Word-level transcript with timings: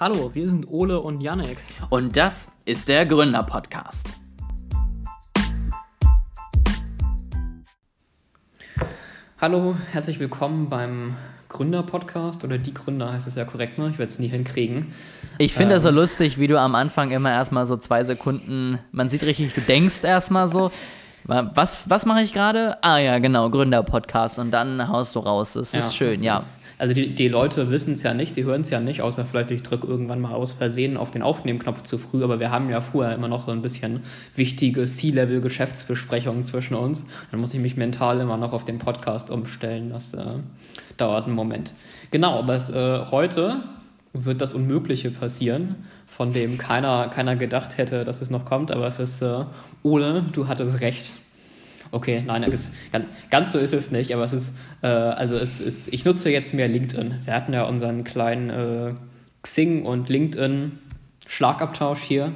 Hallo, 0.00 0.32
wir 0.34 0.48
sind 0.48 0.66
Ole 0.68 1.00
und 1.00 1.22
Janek. 1.22 1.56
Und 1.88 2.16
das 2.16 2.50
ist 2.64 2.88
der 2.88 3.06
Gründer-Podcast. 3.06 4.12
Hallo, 9.38 9.76
herzlich 9.92 10.18
willkommen 10.18 10.68
beim 10.68 11.14
Gründer-Podcast 11.48 12.42
oder 12.42 12.58
die 12.58 12.74
Gründer 12.74 13.12
heißt 13.12 13.28
es 13.28 13.36
ja 13.36 13.44
korrekt, 13.44 13.78
ne? 13.78 13.88
Ich 13.90 13.98
werde 14.00 14.10
es 14.10 14.18
nie 14.18 14.26
hinkriegen. 14.26 14.92
Ich 15.38 15.52
finde 15.52 15.74
ähm. 15.74 15.76
das 15.76 15.84
so 15.84 15.90
lustig, 15.90 16.40
wie 16.40 16.48
du 16.48 16.58
am 16.58 16.74
Anfang 16.74 17.12
immer 17.12 17.30
erstmal 17.30 17.64
so 17.64 17.76
zwei 17.76 18.02
Sekunden, 18.02 18.80
man 18.90 19.08
sieht 19.08 19.22
richtig, 19.22 19.54
du 19.54 19.60
denkst 19.60 20.02
erstmal 20.02 20.48
so, 20.48 20.72
was, 21.26 21.88
was 21.88 22.06
mache 22.06 22.22
ich 22.22 22.32
gerade? 22.32 22.82
Ah 22.82 22.98
ja, 22.98 23.18
genau, 23.18 23.48
Gründer-Podcast 23.50 24.38
und 24.38 24.50
dann 24.50 24.88
haust 24.88 25.14
du 25.16 25.20
raus. 25.20 25.54
Das 25.54 25.72
ja, 25.72 25.80
ist 25.80 25.96
schön, 25.96 26.22
ja. 26.22 26.36
Ist, 26.36 26.60
also 26.76 26.92
die, 26.92 27.14
die 27.14 27.28
Leute 27.28 27.70
wissen 27.70 27.94
es 27.94 28.02
ja 28.02 28.14
nicht, 28.14 28.32
sie 28.34 28.44
hören 28.44 28.62
es 28.62 28.70
ja 28.70 28.80
nicht, 28.80 29.00
außer 29.00 29.24
vielleicht 29.24 29.50
ich 29.52 29.62
drücke 29.62 29.86
irgendwann 29.86 30.20
mal 30.20 30.32
aus 30.32 30.52
Versehen 30.52 30.96
auf 30.96 31.10
den 31.10 31.22
Aufnehmen-Knopf 31.22 31.82
zu 31.82 31.98
früh, 31.98 32.24
aber 32.24 32.40
wir 32.40 32.50
haben 32.50 32.68
ja 32.68 32.80
vorher 32.80 33.14
immer 33.14 33.28
noch 33.28 33.40
so 33.40 33.52
ein 33.52 33.62
bisschen 33.62 34.02
wichtige 34.34 34.84
C-Level-Geschäftsbesprechungen 34.84 36.44
zwischen 36.44 36.74
uns. 36.74 37.06
Dann 37.30 37.40
muss 37.40 37.54
ich 37.54 37.60
mich 37.60 37.76
mental 37.76 38.20
immer 38.20 38.36
noch 38.36 38.52
auf 38.52 38.64
den 38.64 38.78
Podcast 38.78 39.30
umstellen. 39.30 39.90
Das 39.90 40.14
äh, 40.14 40.24
dauert 40.96 41.26
einen 41.26 41.36
Moment. 41.36 41.74
Genau, 42.10 42.40
aber 42.40 42.54
es, 42.56 42.70
äh, 42.70 43.04
heute 43.10 43.62
wird 44.12 44.40
das 44.40 44.54
Unmögliche 44.54 45.10
passieren, 45.10 45.86
von 46.06 46.32
dem 46.32 46.58
keiner, 46.58 47.08
keiner 47.08 47.36
gedacht 47.36 47.78
hätte, 47.78 48.04
dass 48.04 48.20
es 48.20 48.30
noch 48.30 48.44
kommt, 48.44 48.70
aber 48.70 48.86
es 48.86 48.98
ist, 48.98 49.22
äh, 49.22 49.44
Ole, 49.82 50.24
du 50.32 50.48
hattest 50.48 50.80
recht. 50.80 51.14
Okay, 51.90 52.22
nein, 52.26 52.42
ist, 52.44 52.72
ganz, 52.92 53.06
ganz, 53.30 53.52
so 53.52 53.58
ist 53.58 53.72
es 53.72 53.90
nicht, 53.90 54.12
aber 54.14 54.24
es 54.24 54.32
ist, 54.32 54.54
äh, 54.82 54.86
also 54.86 55.36
es 55.36 55.60
ist, 55.60 55.92
ich 55.92 56.04
nutze 56.04 56.30
jetzt 56.30 56.54
mehr 56.54 56.68
LinkedIn. 56.68 57.20
Wir 57.24 57.34
hatten 57.34 57.52
ja 57.52 57.64
unseren 57.64 58.04
kleinen 58.04 58.50
äh, 58.50 58.94
Xing 59.42 59.84
und 59.84 60.08
LinkedIn 60.08 60.78
Schlagabtausch 61.26 62.02
hier. 62.02 62.32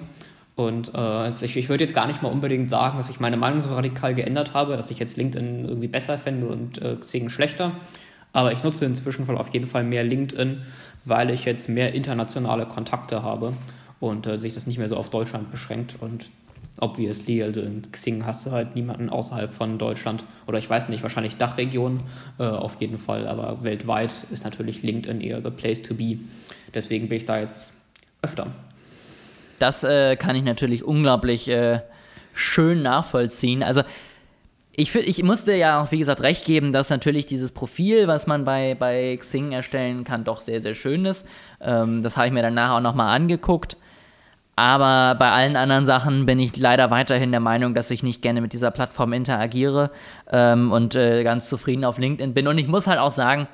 Und 0.56 0.92
äh, 0.94 1.28
ich, 1.28 1.56
ich 1.56 1.68
würde 1.68 1.84
jetzt 1.84 1.94
gar 1.94 2.06
nicht 2.06 2.22
mal 2.22 2.30
unbedingt 2.32 2.68
sagen, 2.68 2.98
dass 2.98 3.08
ich 3.08 3.20
meine 3.20 3.36
Meinung 3.36 3.62
so 3.62 3.68
radikal 3.68 4.14
geändert 4.14 4.54
habe, 4.54 4.76
dass 4.76 4.90
ich 4.90 4.98
jetzt 4.98 5.16
LinkedIn 5.16 5.64
irgendwie 5.64 5.88
besser 5.88 6.18
fände 6.18 6.48
und 6.48 6.82
äh, 6.82 6.96
Xing 6.96 7.30
schlechter. 7.30 7.72
Aber 8.32 8.52
ich 8.52 8.62
nutze 8.64 8.84
inzwischen 8.84 9.28
auf 9.30 9.52
jeden 9.54 9.66
Fall 9.66 9.84
mehr 9.84 10.04
LinkedIn, 10.04 10.62
weil 11.04 11.30
ich 11.30 11.44
jetzt 11.44 11.68
mehr 11.68 11.94
internationale 11.94 12.66
Kontakte 12.66 13.22
habe 13.22 13.54
und 14.00 14.26
äh, 14.26 14.38
sich 14.38 14.54
das 14.54 14.66
nicht 14.66 14.78
mehr 14.78 14.88
so 14.88 14.96
auf 14.96 15.10
Deutschland 15.10 15.50
beschränkt. 15.50 15.94
Und 16.00 16.28
obviously, 16.80 17.42
also 17.42 17.60
in 17.60 17.82
Xing 17.82 18.24
hast 18.24 18.46
du 18.46 18.50
halt 18.50 18.74
niemanden 18.74 19.08
außerhalb 19.08 19.52
von 19.52 19.78
Deutschland 19.78 20.24
oder 20.46 20.58
ich 20.58 20.68
weiß 20.68 20.88
nicht, 20.88 21.02
wahrscheinlich 21.02 21.36
Dachregion 21.36 22.00
äh, 22.38 22.44
auf 22.44 22.80
jeden 22.80 22.98
Fall, 22.98 23.26
aber 23.26 23.62
weltweit 23.62 24.12
ist 24.30 24.44
natürlich 24.44 24.82
LinkedIn 24.82 25.20
eher 25.20 25.42
the 25.42 25.50
place 25.50 25.82
to 25.82 25.94
be. 25.94 26.18
Deswegen 26.74 27.08
bin 27.08 27.18
ich 27.18 27.24
da 27.24 27.40
jetzt 27.40 27.72
öfter. 28.22 28.48
Das 29.58 29.84
äh, 29.84 30.16
kann 30.16 30.36
ich 30.36 30.44
natürlich 30.44 30.84
unglaublich 30.84 31.48
äh, 31.48 31.80
schön 32.34 32.82
nachvollziehen. 32.82 33.62
Also 33.62 33.82
ich, 34.72 34.94
ich 34.94 35.24
musste 35.24 35.54
ja 35.54 35.82
auch, 35.82 35.90
wie 35.90 35.98
gesagt, 35.98 36.20
recht 36.20 36.44
geben, 36.44 36.72
dass 36.72 36.88
natürlich 36.88 37.26
dieses 37.26 37.50
Profil, 37.50 38.06
was 38.06 38.28
man 38.28 38.44
bei, 38.44 38.76
bei 38.78 39.16
Xing 39.16 39.50
erstellen 39.50 40.04
kann, 40.04 40.22
doch 40.22 40.40
sehr, 40.40 40.60
sehr 40.60 40.74
schön 40.74 41.04
ist. 41.04 41.26
Ähm, 41.60 42.04
das 42.04 42.16
habe 42.16 42.28
ich 42.28 42.32
mir 42.32 42.42
danach 42.42 42.76
auch 42.76 42.80
nochmal 42.80 43.14
angeguckt. 43.16 43.76
Aber 44.58 45.16
bei 45.16 45.30
allen 45.30 45.54
anderen 45.54 45.86
Sachen 45.86 46.26
bin 46.26 46.40
ich 46.40 46.56
leider 46.56 46.90
weiterhin 46.90 47.30
der 47.30 47.38
Meinung, 47.38 47.74
dass 47.74 47.92
ich 47.92 48.02
nicht 48.02 48.22
gerne 48.22 48.40
mit 48.40 48.52
dieser 48.52 48.72
Plattform 48.72 49.12
interagiere 49.12 49.92
ähm, 50.32 50.72
und 50.72 50.96
äh, 50.96 51.22
ganz 51.22 51.48
zufrieden 51.48 51.84
auf 51.84 51.96
LinkedIn 51.98 52.34
bin. 52.34 52.48
Und 52.48 52.58
ich 52.58 52.66
muss 52.66 52.88
halt 52.88 52.98
auch 52.98 53.12
sagen, 53.12 53.46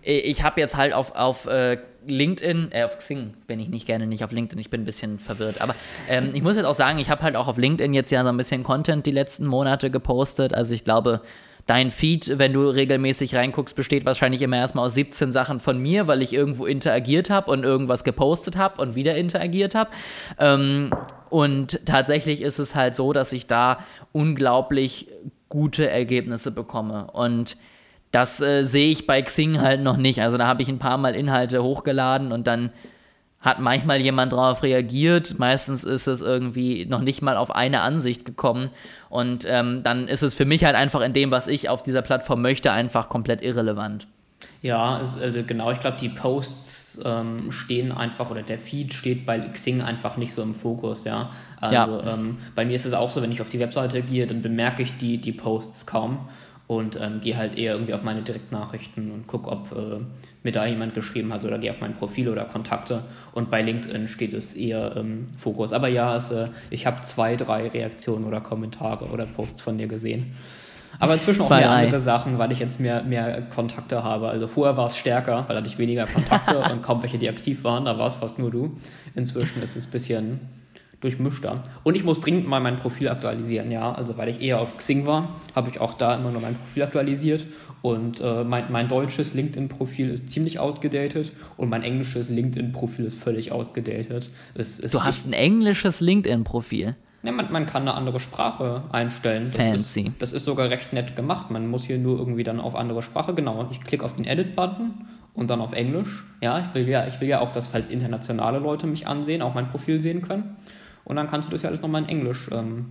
ich 0.00 0.42
habe 0.42 0.58
jetzt 0.58 0.74
halt 0.74 0.94
auf, 0.94 1.14
auf 1.14 1.44
äh, 1.48 1.76
LinkedIn, 2.06 2.68
äh, 2.72 2.84
auf 2.84 2.96
Xing 2.96 3.34
bin 3.46 3.60
ich 3.60 3.68
nicht 3.68 3.84
gerne, 3.84 4.06
nicht 4.06 4.24
auf 4.24 4.32
LinkedIn, 4.32 4.58
ich 4.58 4.70
bin 4.70 4.80
ein 4.80 4.84
bisschen 4.86 5.18
verwirrt. 5.18 5.60
Aber 5.60 5.74
ähm, 6.08 6.30
ich 6.32 6.42
muss 6.42 6.56
jetzt 6.56 6.64
auch 6.64 6.72
sagen, 6.72 6.98
ich 6.98 7.10
habe 7.10 7.20
halt 7.24 7.36
auch 7.36 7.46
auf 7.46 7.58
LinkedIn 7.58 7.92
jetzt 7.92 8.10
ja 8.10 8.22
so 8.22 8.30
ein 8.30 8.36
bisschen 8.38 8.62
Content 8.62 9.04
die 9.04 9.10
letzten 9.10 9.44
Monate 9.44 9.90
gepostet. 9.90 10.54
Also 10.54 10.72
ich 10.72 10.82
glaube, 10.82 11.20
dein 11.68 11.90
Feed, 11.90 12.38
wenn 12.38 12.54
du 12.54 12.66
regelmäßig 12.66 13.36
reinguckst, 13.36 13.76
besteht 13.76 14.06
wahrscheinlich 14.06 14.40
immer 14.40 14.56
erstmal 14.56 14.86
aus 14.86 14.94
17 14.94 15.32
Sachen 15.32 15.60
von 15.60 15.78
mir, 15.78 16.06
weil 16.06 16.22
ich 16.22 16.32
irgendwo 16.32 16.64
interagiert 16.64 17.28
habe 17.28 17.50
und 17.50 17.62
irgendwas 17.62 18.04
gepostet 18.04 18.56
habe 18.56 18.80
und 18.80 18.94
wieder 18.94 19.14
interagiert 19.16 19.74
habe. 19.74 19.90
Ähm, 20.38 20.90
und 21.28 21.84
tatsächlich 21.84 22.40
ist 22.40 22.58
es 22.58 22.74
halt 22.74 22.96
so, 22.96 23.12
dass 23.12 23.34
ich 23.34 23.46
da 23.46 23.80
unglaublich 24.12 25.08
gute 25.50 25.88
Ergebnisse 25.90 26.52
bekomme. 26.52 27.10
Und 27.12 27.58
das 28.12 28.40
äh, 28.40 28.62
sehe 28.62 28.90
ich 28.90 29.06
bei 29.06 29.20
Xing 29.20 29.60
halt 29.60 29.82
noch 29.82 29.98
nicht. 29.98 30.22
Also 30.22 30.38
da 30.38 30.46
habe 30.46 30.62
ich 30.62 30.70
ein 30.70 30.78
paar 30.78 30.96
Mal 30.96 31.14
Inhalte 31.14 31.62
hochgeladen 31.62 32.32
und 32.32 32.46
dann 32.46 32.72
hat 33.40 33.60
manchmal 33.60 34.00
jemand 34.00 34.32
darauf 34.32 34.62
reagiert. 34.62 35.38
Meistens 35.38 35.84
ist 35.84 36.08
es 36.08 36.20
irgendwie 36.20 36.86
noch 36.86 37.00
nicht 37.00 37.22
mal 37.22 37.36
auf 37.36 37.54
eine 37.54 37.80
Ansicht 37.82 38.24
gekommen. 38.24 38.70
Und 39.08 39.46
ähm, 39.48 39.82
dann 39.84 40.08
ist 40.08 40.22
es 40.22 40.34
für 40.34 40.44
mich 40.44 40.64
halt 40.64 40.74
einfach 40.74 41.00
in 41.00 41.12
dem, 41.12 41.30
was 41.30 41.46
ich 41.46 41.68
auf 41.68 41.82
dieser 41.82 42.02
Plattform 42.02 42.42
möchte, 42.42 42.72
einfach 42.72 43.08
komplett 43.08 43.42
irrelevant. 43.42 44.06
Ja, 44.60 45.00
es, 45.00 45.16
also 45.20 45.42
genau, 45.44 45.70
ich 45.70 45.78
glaube, 45.78 45.96
die 46.00 46.08
Posts 46.08 47.02
ähm, 47.04 47.52
stehen 47.52 47.92
einfach 47.92 48.30
oder 48.30 48.42
der 48.42 48.58
Feed 48.58 48.92
steht 48.92 49.24
bei 49.24 49.38
Xing 49.38 49.82
einfach 49.82 50.16
nicht 50.16 50.32
so 50.32 50.42
im 50.42 50.54
Fokus, 50.54 51.04
ja. 51.04 51.30
Also 51.60 51.74
ja. 51.74 52.14
Ähm, 52.14 52.38
bei 52.56 52.64
mir 52.64 52.74
ist 52.74 52.84
es 52.84 52.92
auch 52.92 53.10
so, 53.10 53.22
wenn 53.22 53.30
ich 53.30 53.40
auf 53.40 53.50
die 53.50 53.60
Webseite 53.60 54.02
gehe, 54.02 54.26
dann 54.26 54.42
bemerke 54.42 54.82
ich 54.82 54.96
die, 54.96 55.18
die 55.18 55.32
Posts 55.32 55.86
kaum 55.86 56.28
und 56.68 57.00
ähm, 57.00 57.20
gehe 57.20 57.36
halt 57.36 57.56
eher 57.56 57.72
irgendwie 57.72 57.94
auf 57.94 58.04
meine 58.04 58.22
Direktnachrichten 58.22 59.10
und 59.10 59.26
gucke, 59.26 59.50
ob 59.50 59.72
äh, 59.72 60.04
mir 60.42 60.52
da 60.52 60.66
jemand 60.66 60.94
geschrieben 60.94 61.32
hat 61.32 61.44
oder 61.44 61.58
gehe 61.58 61.70
auf 61.70 61.80
mein 61.80 61.94
Profil 61.94 62.28
oder 62.28 62.44
Kontakte 62.44 63.04
und 63.32 63.50
bei 63.50 63.62
LinkedIn 63.62 64.06
steht 64.06 64.34
es 64.34 64.52
eher 64.52 64.94
im 64.96 65.26
Fokus. 65.38 65.72
Aber 65.72 65.88
ja, 65.88 66.14
es, 66.14 66.30
äh, 66.30 66.48
ich 66.68 66.86
habe 66.86 67.00
zwei, 67.00 67.36
drei 67.36 67.68
Reaktionen 67.68 68.26
oder 68.26 68.42
Kommentare 68.42 69.06
oder 69.06 69.24
Posts 69.24 69.62
von 69.62 69.78
dir 69.78 69.88
gesehen. 69.88 70.36
Aber 70.98 71.14
inzwischen 71.14 71.42
auch 71.42 71.50
mehr 71.50 71.68
drei. 71.68 71.84
andere 71.84 72.00
Sachen, 72.00 72.38
weil 72.38 72.52
ich 72.52 72.58
jetzt 72.58 72.80
mehr, 72.80 73.02
mehr 73.02 73.42
Kontakte 73.42 74.04
habe. 74.04 74.28
Also 74.28 74.46
vorher 74.46 74.76
war 74.76 74.86
es 74.86 74.96
stärker, 74.96 75.44
weil 75.48 75.56
hatte 75.56 75.68
ich 75.68 75.78
weniger 75.78 76.06
Kontakte 76.06 76.58
und 76.72 76.82
kaum 76.82 77.02
welche, 77.02 77.18
die 77.18 77.28
aktiv 77.28 77.64
waren. 77.64 77.86
Da 77.86 77.98
war 77.98 78.08
es 78.08 78.16
fast 78.16 78.38
nur 78.38 78.50
du. 78.50 78.76
Inzwischen 79.14 79.62
ist 79.62 79.76
es 79.76 79.86
ein 79.86 79.92
bisschen 79.92 80.40
durchmischter. 81.00 81.62
Und 81.84 81.96
ich 81.96 82.04
muss 82.04 82.20
dringend 82.20 82.48
mal 82.48 82.60
mein 82.60 82.76
Profil 82.76 83.08
aktualisieren, 83.08 83.70
ja. 83.70 83.92
Also 83.92 84.16
weil 84.16 84.28
ich 84.28 84.40
eher 84.40 84.60
auf 84.60 84.76
Xing 84.76 85.06
war, 85.06 85.36
habe 85.54 85.70
ich 85.70 85.80
auch 85.80 85.94
da 85.94 86.16
immer 86.16 86.30
nur 86.30 86.40
mein 86.40 86.56
Profil 86.56 86.82
aktualisiert. 86.82 87.46
Und 87.80 88.20
äh, 88.20 88.42
mein, 88.42 88.72
mein 88.72 88.88
deutsches 88.88 89.34
LinkedIn-Profil 89.34 90.10
ist 90.10 90.30
ziemlich 90.30 90.58
outgedatet 90.58 91.32
und 91.56 91.68
mein 91.68 91.84
englisches 91.84 92.28
LinkedIn-Profil 92.28 93.04
ist 93.04 93.22
völlig 93.22 93.52
outgedatet. 93.52 94.30
Es, 94.54 94.80
es 94.80 94.90
du 94.90 95.04
hast 95.04 95.26
ein 95.26 95.32
englisches 95.32 96.00
LinkedIn-Profil? 96.00 96.96
Ja, 97.22 97.32
man, 97.32 97.52
man 97.52 97.66
kann 97.66 97.82
eine 97.82 97.94
andere 97.94 98.18
Sprache 98.18 98.84
einstellen. 98.90 99.50
Das 99.54 99.66
Fancy. 99.66 100.00
Ist, 100.02 100.12
das 100.22 100.32
ist 100.32 100.44
sogar 100.44 100.70
recht 100.70 100.92
nett 100.92 101.14
gemacht. 101.14 101.50
Man 101.50 101.68
muss 101.68 101.84
hier 101.84 101.98
nur 101.98 102.18
irgendwie 102.18 102.42
dann 102.42 102.58
auf 102.58 102.74
andere 102.74 103.02
Sprache. 103.02 103.34
Genau, 103.34 103.68
ich 103.70 103.80
klicke 103.80 104.04
auf 104.04 104.16
den 104.16 104.24
Edit-Button 104.24 105.06
und 105.34 105.50
dann 105.50 105.60
auf 105.60 105.72
Englisch. 105.72 106.24
Ja, 106.40 106.58
ich 106.60 106.74
will 106.74 106.88
ja, 106.88 107.06
ich 107.06 107.20
will 107.20 107.28
ja 107.28 107.40
auch, 107.40 107.52
dass 107.52 107.68
falls 107.68 107.90
internationale 107.90 108.58
Leute 108.58 108.88
mich 108.88 109.06
ansehen, 109.06 109.42
auch 109.42 109.54
mein 109.54 109.68
Profil 109.68 110.00
sehen 110.00 110.22
können. 110.22 110.56
Und 111.08 111.16
dann 111.16 111.26
kannst 111.26 111.48
du 111.48 111.52
das 111.52 111.62
ja 111.62 111.68
alles 111.68 111.82
nochmal 111.82 112.02
in 112.02 112.08
Englisch 112.08 112.48
ähm, 112.52 112.86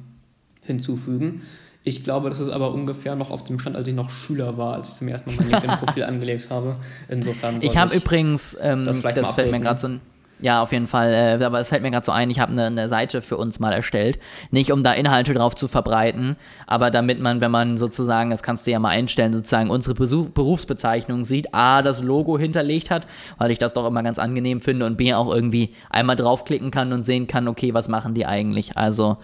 hinzufügen. 0.62 1.44
Ich 1.84 2.04
glaube, 2.04 2.30
das 2.30 2.42
ist 2.42 2.50
aber 2.50 2.74
ungefähr 2.74 3.16
noch 3.16 3.32
auf 3.32 3.46
dem 3.46 3.60
Stand, 3.60 3.78
als 3.78 3.88
ich 3.88 3.94
noch 3.94 4.10
Schüler 4.10 4.58
war, 4.58 4.74
als 4.74 4.90
ich 4.90 4.96
zum 4.96 5.08
ersten 5.08 5.30
Mal 5.30 5.44
mein 5.44 5.52
LinkedIn-Profil 5.52 6.04
angelegt 6.04 6.50
habe. 6.50 6.74
Insofern. 7.08 7.62
Ich 7.62 7.78
habe 7.78 7.96
übrigens, 7.96 8.58
ähm, 8.60 8.84
das, 8.84 9.02
das 9.02 9.32
fällt 9.32 9.52
mir 9.52 9.62
gerade 9.62 9.80
so 9.80 9.88
ein 9.88 10.02
ja, 10.40 10.62
auf 10.62 10.72
jeden 10.72 10.88
Fall. 10.88 11.40
Äh, 11.40 11.44
aber 11.44 11.60
es 11.60 11.70
fällt 11.70 11.82
mir 11.82 11.92
gerade 11.92 12.06
so 12.06 12.12
ein, 12.12 12.30
ich 12.30 12.40
habe 12.40 12.52
eine, 12.52 12.66
eine, 12.66 12.90
Seite 12.90 13.22
für 13.22 13.38
uns 13.38 13.60
mal 13.60 13.74
erstellt. 13.74 14.20
Nicht 14.52 14.72
um 14.72 14.84
da 14.84 14.94
Inhalte 14.94 15.34
drauf 15.34 15.56
zu 15.56 15.68
verbreiten, 15.68 16.36
aber 16.68 16.92
damit 16.92 17.20
man, 17.20 17.42
wenn 17.42 17.52
man 17.52 17.78
sozusagen, 17.78 18.30
das 18.30 18.44
kannst 18.44 18.68
du 18.68 18.72
ja 18.72 18.80
mal 18.80 18.90
einstellen, 18.90 19.34
sozusagen 19.34 19.70
unsere 19.70 19.96
Berufsbezeichnung 19.96 21.24
sieht, 21.24 21.54
A, 21.54 21.82
das 21.82 22.02
Logo 22.02 22.38
hinterlegt 22.38 22.92
hat, 22.92 23.08
weil 23.38 23.52
ich 23.52 23.58
das 23.58 23.74
doch 23.74 23.88
immer 23.88 24.04
ganz 24.04 24.20
angenehm 24.20 24.62
finde 24.62 24.86
und 24.86 24.98
B, 24.98 25.14
auch 25.14 25.34
irgendwie 25.34 25.74
einmal 25.90 26.16
draufklicken 26.16 26.70
kann 26.70 26.94
und 26.94 27.06
sehen 27.06 27.28
kann, 27.28 27.48
okay, 27.48 27.74
was 27.74 27.88
machen 27.88 28.14
die 28.14 28.26
eigentlich. 28.26 28.78
Also 28.78 29.18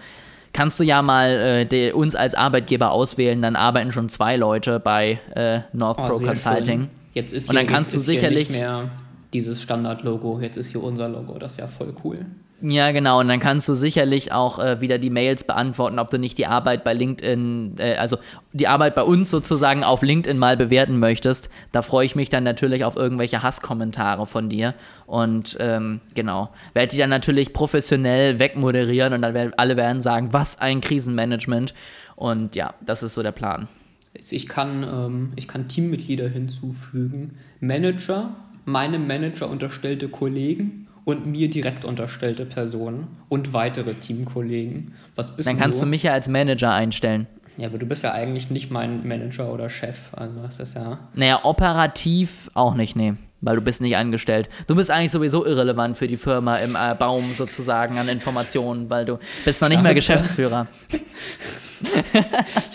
kannst 0.52 0.80
du 0.80 0.84
ja 0.84 1.02
mal 1.02 1.30
äh, 1.30 1.64
die, 1.64 1.92
uns 1.92 2.16
als 2.16 2.34
Arbeitgeber 2.34 2.90
auswählen, 2.90 3.40
dann 3.40 3.54
arbeiten 3.54 3.92
schon 3.92 4.08
zwei 4.08 4.36
Leute 4.36 4.80
bei 4.80 5.20
äh, 5.34 5.60
North 5.72 5.98
oh, 6.00 6.08
Pro 6.08 6.18
Consulting. 6.18 6.80
Schön. 6.80 6.90
Jetzt 7.12 7.32
ist 7.32 7.48
und 7.48 7.54
dann 7.54 7.68
kannst 7.68 7.94
du 7.94 8.00
sicherlich 8.00 8.50
mehr 8.50 8.90
dieses 9.34 9.60
Standard-Logo, 9.60 10.40
jetzt 10.40 10.56
ist 10.56 10.68
hier 10.68 10.82
unser 10.82 11.08
Logo, 11.08 11.38
das 11.38 11.52
ist 11.52 11.58
ja 11.58 11.66
voll 11.66 11.94
cool. 12.04 12.24
Ja, 12.66 12.92
genau. 12.92 13.20
Und 13.20 13.28
dann 13.28 13.40
kannst 13.40 13.68
du 13.68 13.74
sicherlich 13.74 14.32
auch 14.32 14.58
äh, 14.58 14.80
wieder 14.80 14.98
die 14.98 15.10
Mails 15.10 15.44
beantworten, 15.44 15.98
ob 15.98 16.10
du 16.10 16.18
nicht 16.18 16.38
die 16.38 16.46
Arbeit 16.46 16.82
bei 16.82 16.94
LinkedIn, 16.94 17.74
äh, 17.78 17.96
also 17.96 18.16
die 18.52 18.68
Arbeit 18.68 18.94
bei 18.94 19.02
uns 19.02 19.28
sozusagen 19.28 19.84
auf 19.84 20.02
LinkedIn 20.02 20.38
mal 20.38 20.56
bewerten 20.56 20.98
möchtest. 20.98 21.50
Da 21.72 21.82
freue 21.82 22.06
ich 22.06 22.14
mich 22.14 22.30
dann 22.30 22.42
natürlich 22.42 22.84
auf 22.84 22.96
irgendwelche 22.96 23.42
Hasskommentare 23.42 24.26
von 24.26 24.48
dir. 24.48 24.72
Und 25.04 25.58
ähm, 25.60 26.00
genau, 26.14 26.50
werde 26.72 26.92
die 26.92 26.96
dann 26.96 27.10
natürlich 27.10 27.52
professionell 27.52 28.38
wegmoderieren 28.38 29.12
und 29.12 29.20
dann 29.20 29.34
werden 29.34 29.52
alle 29.58 29.76
werden 29.76 30.00
sagen, 30.00 30.32
was 30.32 30.58
ein 30.58 30.80
Krisenmanagement. 30.80 31.74
Und 32.16 32.56
ja, 32.56 32.72
das 32.86 33.02
ist 33.02 33.12
so 33.14 33.22
der 33.22 33.32
Plan. 33.32 33.68
Ich 34.14 34.46
kann, 34.46 34.84
ähm, 34.84 35.32
ich 35.36 35.48
kann 35.48 35.68
Teammitglieder 35.68 36.28
hinzufügen, 36.28 37.36
Manager, 37.60 38.36
meinem 38.64 39.06
Manager 39.06 39.48
unterstellte 39.48 40.08
Kollegen 40.08 40.88
und 41.04 41.26
mir 41.26 41.50
direkt 41.50 41.84
unterstellte 41.84 42.46
Personen 42.46 43.08
und 43.28 43.52
weitere 43.52 43.94
Teamkollegen. 43.94 44.94
Was 45.16 45.36
bist 45.36 45.48
Dann 45.48 45.58
kannst 45.58 45.82
du 45.82 45.86
mich 45.86 46.02
ja 46.02 46.12
als 46.12 46.28
Manager 46.28 46.72
einstellen. 46.72 47.26
Ja, 47.56 47.68
aber 47.68 47.78
du 47.78 47.86
bist 47.86 48.02
ja 48.02 48.12
eigentlich 48.12 48.50
nicht 48.50 48.70
mein 48.70 49.06
Manager 49.06 49.52
oder 49.52 49.70
Chef. 49.70 49.96
Also 50.12 50.40
das 50.42 50.58
ist 50.58 50.74
ja. 50.74 50.98
Naja, 51.14 51.40
operativ 51.44 52.50
auch 52.54 52.74
nicht, 52.74 52.96
nee. 52.96 53.14
Weil 53.44 53.56
du 53.56 53.62
bist 53.62 53.80
nicht 53.80 53.96
angestellt. 53.96 54.48
Du 54.66 54.74
bist 54.74 54.90
eigentlich 54.90 55.12
sowieso 55.12 55.44
irrelevant 55.44 55.96
für 55.96 56.08
die 56.08 56.16
Firma 56.16 56.56
im 56.56 56.76
äh, 56.76 56.94
Baum 56.98 57.34
sozusagen 57.34 57.98
an 57.98 58.08
Informationen, 58.08 58.90
weil 58.90 59.04
du 59.04 59.18
bist 59.44 59.60
noch 59.62 59.68
nicht 59.68 59.82
mehr 59.82 59.94
Geschäftsführer. 59.94 60.66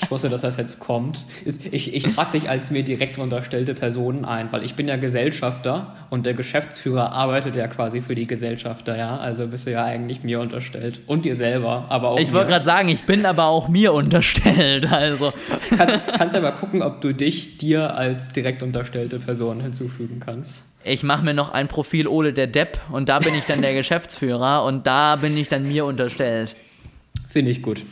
ich 0.02 0.12
wusste, 0.12 0.30
dass 0.30 0.42
das 0.42 0.58
jetzt 0.58 0.80
kommt. 0.80 1.26
Ich, 1.46 1.94
ich 1.94 2.04
trage 2.04 2.40
dich 2.40 2.50
als 2.50 2.72
mir 2.72 2.84
direkt 2.84 3.18
unterstellte 3.18 3.74
Person 3.74 4.26
ein, 4.26 4.52
weil 4.52 4.64
ich 4.64 4.76
bin 4.76 4.88
ja 4.88 4.98
Gesellschafter 4.98 5.96
und 6.10 6.26
der 6.26 6.34
Geschäftsführer 6.34 7.12
arbeitet 7.14 7.56
ja 7.56 7.68
quasi 7.68 8.02
für 8.02 8.16
die 8.16 8.28
Gesellschafter, 8.28 8.98
ja. 8.98 9.18
Also 9.18 9.48
bist 9.48 9.68
du 9.68 9.72
ja 9.72 9.84
eigentlich 9.84 10.24
mir 10.24 10.40
unterstellt. 10.40 11.02
Und 11.08 11.26
dir 11.26 11.36
selber, 11.36 11.86
aber 11.90 12.10
auch. 12.10 12.20
Ich 12.20 12.34
wollte 12.34 12.50
gerade 12.52 12.66
sagen, 12.66 12.90
ich 12.90 13.02
bin 13.02 13.26
aber 13.26 13.46
auch 13.46 13.68
mir 13.68 13.94
unterstellt. 13.94 14.92
Also. 14.92 15.34
Kannst, 15.78 16.08
kannst 16.18 16.36
aber 16.36 16.52
gucken, 16.52 16.82
ob 16.82 17.02
du 17.02 17.14
dich 17.14 17.58
dir 17.58 17.96
als 17.96 18.30
direkt 18.30 18.64
unterstellte 18.64 19.20
Person 19.20 19.62
hinzufügen 19.62 20.20
kannst. 20.24 20.59
Ich 20.84 21.04
mache 21.04 21.24
mir 21.24 21.34
noch 21.34 21.50
ein 21.52 21.68
Profil 21.68 22.08
Ole 22.08 22.34
der 22.34 22.48
Depp 22.48 22.80
und 22.92 23.10
da 23.10 23.20
bin 23.20 23.36
ich 23.36 23.46
dann 23.46 23.62
der 23.62 23.74
Geschäftsführer 23.76 24.64
und 24.64 24.88
da 24.88 25.18
bin 25.18 25.38
ich 25.38 25.50
dann 25.50 25.68
mir 25.68 25.86
unterstellt. 25.86 26.56
Finde 27.28 27.52
ich 27.52 27.62
gut. 27.62 27.84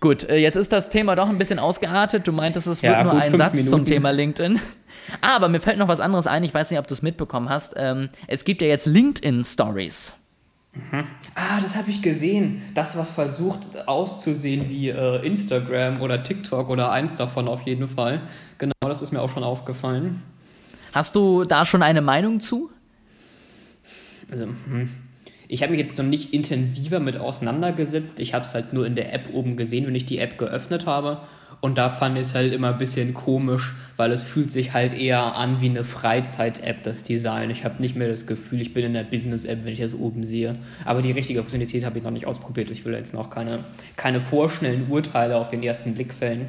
Gut, 0.00 0.28
äh, 0.28 0.38
jetzt 0.38 0.56
ist 0.56 0.72
das 0.72 0.88
Thema 0.88 1.14
doch 1.14 1.28
ein 1.28 1.36
bisschen 1.36 1.58
ausgeartet. 1.58 2.26
Du 2.26 2.32
meintest, 2.32 2.66
es 2.66 2.82
wird 2.82 2.94
ja, 2.94 3.04
nur 3.04 3.12
gut, 3.12 3.22
ein 3.22 3.36
Satz 3.36 3.52
Minuten. 3.52 3.68
zum 3.68 3.84
Thema 3.84 4.10
LinkedIn. 4.10 4.58
Aber 5.20 5.48
mir 5.48 5.60
fällt 5.60 5.78
noch 5.78 5.88
was 5.88 6.00
anderes 6.00 6.26
ein. 6.26 6.42
Ich 6.42 6.54
weiß 6.54 6.70
nicht, 6.70 6.80
ob 6.80 6.86
du 6.86 6.94
es 6.94 7.02
mitbekommen 7.02 7.50
hast. 7.50 7.74
Ähm, 7.76 8.08
es 8.26 8.44
gibt 8.44 8.62
ja 8.62 8.68
jetzt 8.68 8.86
LinkedIn 8.86 9.44
Stories. 9.44 10.14
Mhm. 10.72 11.04
Ah, 11.34 11.60
das 11.60 11.74
habe 11.74 11.90
ich 11.90 12.00
gesehen. 12.00 12.62
Das, 12.74 12.96
was 12.96 13.10
versucht 13.10 13.86
auszusehen 13.86 14.68
wie 14.70 14.88
äh, 14.88 15.26
Instagram 15.26 16.00
oder 16.00 16.22
TikTok 16.22 16.70
oder 16.70 16.92
eins 16.92 17.16
davon 17.16 17.46
auf 17.48 17.62
jeden 17.62 17.88
Fall. 17.88 18.20
Genau, 18.58 18.72
das 18.80 19.02
ist 19.02 19.12
mir 19.12 19.20
auch 19.20 19.30
schon 19.30 19.44
aufgefallen. 19.44 20.22
Hast 20.92 21.14
du 21.14 21.44
da 21.44 21.64
schon 21.64 21.82
eine 21.82 22.00
Meinung 22.00 22.40
zu? 22.40 22.70
Also, 24.30 24.44
hm. 24.44 24.88
Ich 25.52 25.62
habe 25.62 25.72
mich 25.72 25.84
jetzt 25.84 25.98
noch 25.98 26.04
nicht 26.04 26.32
intensiver 26.32 27.00
mit 27.00 27.16
auseinandergesetzt. 27.16 28.20
Ich 28.20 28.34
habe 28.34 28.44
es 28.44 28.54
halt 28.54 28.72
nur 28.72 28.86
in 28.86 28.94
der 28.94 29.12
App 29.12 29.30
oben 29.32 29.56
gesehen, 29.56 29.84
wenn 29.84 29.96
ich 29.96 30.04
die 30.04 30.18
App 30.18 30.38
geöffnet 30.38 30.86
habe. 30.86 31.22
Und 31.60 31.76
da 31.76 31.90
fand 31.90 32.16
ich 32.16 32.26
es 32.26 32.34
halt 32.34 32.54
immer 32.54 32.68
ein 32.68 32.78
bisschen 32.78 33.12
komisch, 33.12 33.74
weil 33.96 34.12
es 34.12 34.22
fühlt 34.22 34.50
sich 34.50 34.72
halt 34.72 34.96
eher 34.96 35.36
an 35.36 35.60
wie 35.60 35.68
eine 35.68 35.84
Freizeit-App, 35.84 36.84
das 36.84 37.02
Design. 37.02 37.50
Ich 37.50 37.64
habe 37.64 37.82
nicht 37.82 37.96
mehr 37.96 38.08
das 38.08 38.26
Gefühl, 38.26 38.60
ich 38.60 38.72
bin 38.72 38.84
in 38.84 38.94
der 38.94 39.02
Business-App, 39.02 39.64
wenn 39.64 39.72
ich 39.72 39.80
das 39.80 39.94
oben 39.94 40.24
sehe. 40.24 40.54
Aber 40.84 41.02
die 41.02 41.10
richtige 41.10 41.40
Funktionalität 41.40 41.84
habe 41.84 41.98
ich 41.98 42.04
noch 42.04 42.12
nicht 42.12 42.26
ausprobiert. 42.26 42.70
Ich 42.70 42.84
will 42.84 42.94
jetzt 42.94 43.12
noch 43.12 43.28
keine, 43.28 43.58
keine 43.96 44.20
vorschnellen 44.20 44.86
Urteile 44.88 45.36
auf 45.36 45.50
den 45.50 45.62
ersten 45.62 45.94
Blick 45.94 46.14
fällen. 46.14 46.46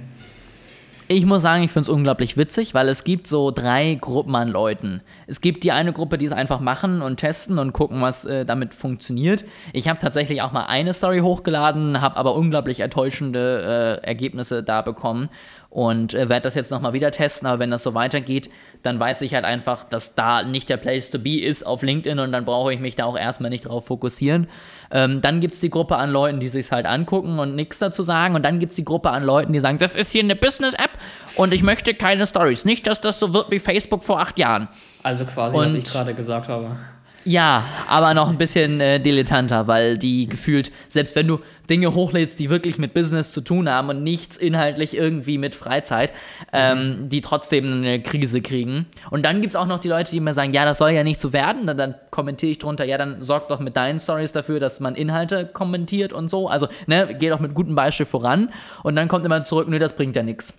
Ich 1.13 1.25
muss 1.25 1.41
sagen, 1.41 1.61
ich 1.63 1.71
finde 1.71 1.87
es 1.87 1.89
unglaublich 1.89 2.37
witzig, 2.37 2.73
weil 2.73 2.87
es 2.87 3.03
gibt 3.03 3.27
so 3.27 3.51
drei 3.51 3.95
Gruppen 3.99 4.33
an 4.33 4.47
Leuten. 4.47 5.01
Es 5.27 5.41
gibt 5.41 5.65
die 5.65 5.73
eine 5.73 5.91
Gruppe, 5.91 6.17
die 6.17 6.25
es 6.25 6.31
einfach 6.31 6.61
machen 6.61 7.01
und 7.01 7.17
testen 7.17 7.59
und 7.59 7.73
gucken, 7.73 8.01
was 8.01 8.23
äh, 8.23 8.45
damit 8.45 8.73
funktioniert. 8.73 9.43
Ich 9.73 9.89
habe 9.89 9.99
tatsächlich 9.99 10.41
auch 10.41 10.53
mal 10.53 10.67
eine 10.67 10.93
Story 10.93 11.19
hochgeladen, 11.19 11.99
habe 11.99 12.15
aber 12.15 12.33
unglaublich 12.35 12.79
enttäuschende 12.79 13.99
äh, 14.01 14.07
Ergebnisse 14.07 14.63
da 14.63 14.81
bekommen 14.83 15.27
und 15.71 16.13
äh, 16.13 16.27
werde 16.27 16.43
das 16.43 16.53
jetzt 16.53 16.69
nochmal 16.69 16.91
wieder 16.93 17.11
testen. 17.11 17.47
Aber 17.47 17.59
wenn 17.59 17.71
das 17.71 17.81
so 17.81 17.95
weitergeht, 17.95 18.49
dann 18.83 18.99
weiß 18.99 19.21
ich 19.21 19.33
halt 19.33 19.45
einfach, 19.45 19.85
dass 19.85 20.15
da 20.15 20.43
nicht 20.43 20.69
der 20.69 20.77
Place 20.77 21.09
to 21.09 21.17
be 21.17 21.41
ist 21.41 21.63
auf 21.63 21.81
LinkedIn 21.81 22.19
und 22.19 22.33
dann 22.33 22.43
brauche 22.45 22.73
ich 22.73 22.79
mich 22.79 22.97
da 22.97 23.05
auch 23.05 23.17
erstmal 23.17 23.49
nicht 23.49 23.65
drauf 23.65 23.85
fokussieren. 23.85 24.47
Ähm, 24.91 25.21
dann 25.21 25.39
gibt 25.39 25.53
es 25.53 25.61
die 25.61 25.69
Gruppe 25.69 25.95
an 25.95 26.11
Leuten, 26.11 26.41
die 26.41 26.49
sich 26.49 26.71
halt 26.71 26.85
angucken 26.85 27.39
und 27.39 27.55
nichts 27.55 27.79
dazu 27.79 28.03
sagen. 28.03 28.35
Und 28.35 28.43
dann 28.43 28.59
gibt 28.59 28.71
es 28.71 28.75
die 28.75 28.85
Gruppe 28.85 29.11
an 29.11 29.23
Leuten, 29.23 29.53
die 29.53 29.61
sagen, 29.61 29.77
das 29.79 29.95
ist 29.95 30.11
hier 30.11 30.23
eine 30.23 30.35
Business-App 30.35 30.91
und 31.37 31.53
ich 31.53 31.63
möchte 31.63 31.93
keine 31.93 32.27
Stories. 32.27 32.65
Nicht, 32.65 32.85
dass 32.85 32.99
das 32.99 33.17
so 33.17 33.33
wird 33.33 33.49
wie 33.49 33.59
Facebook 33.59 34.03
vor 34.03 34.19
acht 34.19 34.37
Jahren. 34.37 34.67
Also 35.03 35.23
quasi, 35.23 35.55
und 35.55 35.65
was 35.65 35.73
ich 35.73 35.85
gerade 35.85 36.13
gesagt 36.13 36.49
habe. 36.49 36.75
Ja, 37.23 37.63
aber 37.87 38.13
noch 38.13 38.29
ein 38.29 38.37
bisschen 38.37 38.81
äh, 38.81 38.99
dilettanter, 38.99 39.67
weil 39.67 39.97
die 39.97 40.27
gefühlt, 40.27 40.71
selbst 40.87 41.15
wenn 41.15 41.27
du 41.27 41.39
Dinge 41.69 41.93
hochlädst, 41.93 42.39
die 42.39 42.49
wirklich 42.49 42.77
mit 42.79 42.93
Business 42.93 43.31
zu 43.31 43.41
tun 43.41 43.69
haben 43.69 43.89
und 43.89 44.03
nichts 44.03 44.37
inhaltlich 44.37 44.97
irgendwie 44.97 45.37
mit 45.37 45.55
Freizeit, 45.55 46.11
ähm, 46.51 47.09
die 47.09 47.21
trotzdem 47.21 47.65
eine 47.65 48.01
Krise 48.01 48.41
kriegen. 48.41 48.87
Und 49.09 49.25
dann 49.25 49.41
gibt 49.41 49.53
es 49.53 49.55
auch 49.55 49.67
noch 49.67 49.79
die 49.79 49.87
Leute, 49.87 50.11
die 50.11 50.19
mir 50.19 50.33
sagen, 50.33 50.51
ja, 50.51 50.65
das 50.65 50.79
soll 50.79 50.91
ja 50.91 51.03
nicht 51.03 51.19
so 51.19 51.31
werden. 51.31 51.67
Dann, 51.67 51.77
dann 51.77 51.95
kommentiere 52.09 52.51
ich 52.51 52.59
drunter, 52.59 52.83
ja, 52.85 52.97
dann 52.97 53.21
sorg 53.21 53.47
doch 53.47 53.59
mit 53.59 53.77
deinen 53.77 53.99
Stories 53.99 54.33
dafür, 54.33 54.59
dass 54.59 54.79
man 54.79 54.95
Inhalte 54.95 55.45
kommentiert 55.45 56.13
und 56.13 56.29
so. 56.29 56.49
Also, 56.49 56.67
ne, 56.87 57.15
geh 57.17 57.29
doch 57.29 57.39
mit 57.39 57.53
gutem 57.53 57.75
Beispiel 57.75 58.05
voran. 58.05 58.49
Und 58.83 58.95
dann 58.95 59.07
kommt 59.07 59.25
immer 59.25 59.43
zurück, 59.45 59.69
nö, 59.69 59.79
das 59.79 59.95
bringt 59.95 60.15
ja 60.15 60.23
nichts. 60.23 60.53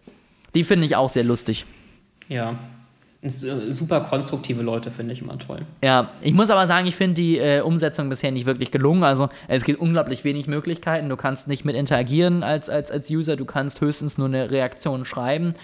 Die 0.54 0.64
finde 0.64 0.86
ich 0.86 0.96
auch 0.96 1.08
sehr 1.08 1.24
lustig. 1.24 1.64
Ja, 2.28 2.54
super 3.24 4.00
konstruktive 4.00 4.62
Leute 4.62 4.90
finde 4.90 5.12
ich 5.12 5.22
immer 5.22 5.38
toll. 5.38 5.60
Ja, 5.80 6.10
ich 6.22 6.32
muss 6.32 6.50
aber 6.50 6.66
sagen, 6.66 6.88
ich 6.88 6.96
finde 6.96 7.14
die 7.14 7.38
äh, 7.38 7.60
Umsetzung 7.60 8.08
bisher 8.08 8.32
nicht 8.32 8.46
wirklich 8.46 8.72
gelungen. 8.72 9.04
Also 9.04 9.28
es 9.46 9.62
gibt 9.62 9.80
unglaublich 9.80 10.24
wenig 10.24 10.48
Möglichkeiten. 10.48 11.08
Du 11.08 11.16
kannst 11.16 11.46
nicht 11.46 11.64
mit 11.64 11.76
interagieren 11.76 12.42
als, 12.42 12.68
als, 12.68 12.90
als 12.90 13.08
User, 13.10 13.36
du 13.36 13.44
kannst 13.44 13.80
höchstens 13.80 14.18
nur 14.18 14.26
eine 14.26 14.50
Reaktion 14.50 15.04
schreiben. 15.04 15.54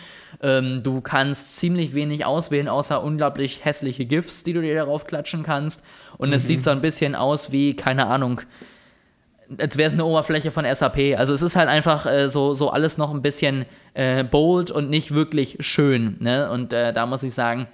Ähm, 0.41 0.83
du 0.85 1.01
kannst 1.01 1.57
ziemlich 1.57 1.95
wenig 1.95 2.25
auswählen, 2.25 2.69
außer 2.69 3.03
unglaublich 3.03 3.65
hässliche 3.65 4.07
GIFs, 4.07 4.45
die 4.45 4.53
du 4.53 4.63
dir 4.63 4.77
darauf 4.77 5.07
klatschen 5.07 5.43
kannst. 5.43 5.83
Und 6.17 6.29
mhm. 6.29 6.35
es 6.35 6.47
sieht 6.47 6.63
so 6.63 6.71
ein 6.71 6.81
bisschen 6.81 7.17
aus 7.17 7.51
wie, 7.51 7.75
keine 7.75 8.07
Ahnung, 8.07 8.43
als 9.57 9.77
wäre 9.77 9.89
es 9.89 9.95
eine 9.95 10.05
Oberfläche 10.05 10.51
von 10.51 10.65
SAP. 10.65 11.17
Also 11.17 11.33
es 11.33 11.43
ist 11.43 11.57
halt 11.57 11.69
einfach 11.69 12.07
äh, 12.07 12.29
so, 12.29 12.55
so 12.55 12.71
alles 12.71 12.99
noch 12.99 13.13
ein 13.13 13.23
bisschen 13.23 13.65
äh, 13.95 14.25
bold 14.25 14.71
und 14.71 14.91
nicht 14.91 15.15
wirklich 15.15 15.57
schön. 15.61 16.17
Ne? 16.21 16.51
Und 16.51 16.73
äh, 16.73 16.93
da 16.93 17.07
muss 17.07 17.23
ich 17.23 17.33
sagen, 17.33 17.67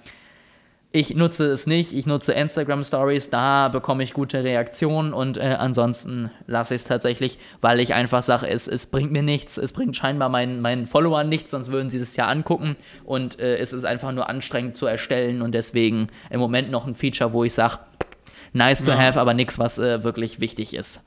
ich 0.95 1.13
nutze 1.13 1.47
es 1.47 1.67
nicht. 1.67 1.91
Ich 1.91 2.05
nutze 2.05 2.31
Instagram 2.31 2.85
Stories, 2.85 3.29
da 3.29 3.67
bekomme 3.67 4.01
ich 4.03 4.13
gute 4.13 4.45
Reaktionen 4.45 5.13
und 5.13 5.37
äh, 5.37 5.57
ansonsten 5.59 6.31
lasse 6.47 6.75
ich 6.75 6.83
es 6.83 6.87
tatsächlich, 6.87 7.37
weil 7.59 7.81
ich 7.81 7.93
einfach 7.93 8.23
sage, 8.23 8.47
es, 8.47 8.69
es 8.69 8.85
bringt 8.85 9.11
mir 9.11 9.21
nichts. 9.21 9.57
Es 9.57 9.73
bringt 9.73 9.97
scheinbar 9.97 10.29
meinen, 10.29 10.61
meinen 10.61 10.85
Followern 10.85 11.27
nichts, 11.27 11.51
sonst 11.51 11.73
würden 11.73 11.89
sie 11.89 11.97
es 11.97 12.15
ja 12.15 12.27
angucken 12.27 12.77
und 13.03 13.39
äh, 13.39 13.57
es 13.57 13.73
ist 13.73 13.83
einfach 13.83 14.13
nur 14.13 14.29
anstrengend 14.29 14.77
zu 14.77 14.85
erstellen 14.85 15.41
und 15.41 15.51
deswegen 15.51 16.07
im 16.29 16.39
Moment 16.39 16.71
noch 16.71 16.87
ein 16.87 16.95
Feature, 16.95 17.33
wo 17.33 17.43
ich 17.43 17.53
sage, 17.53 17.79
nice 18.53 18.81
to 18.81 18.91
ja. 18.91 18.97
have, 18.97 19.19
aber 19.19 19.33
nichts, 19.33 19.59
was 19.59 19.77
äh, 19.79 20.01
wirklich 20.01 20.39
wichtig 20.39 20.73
ist. 20.73 21.01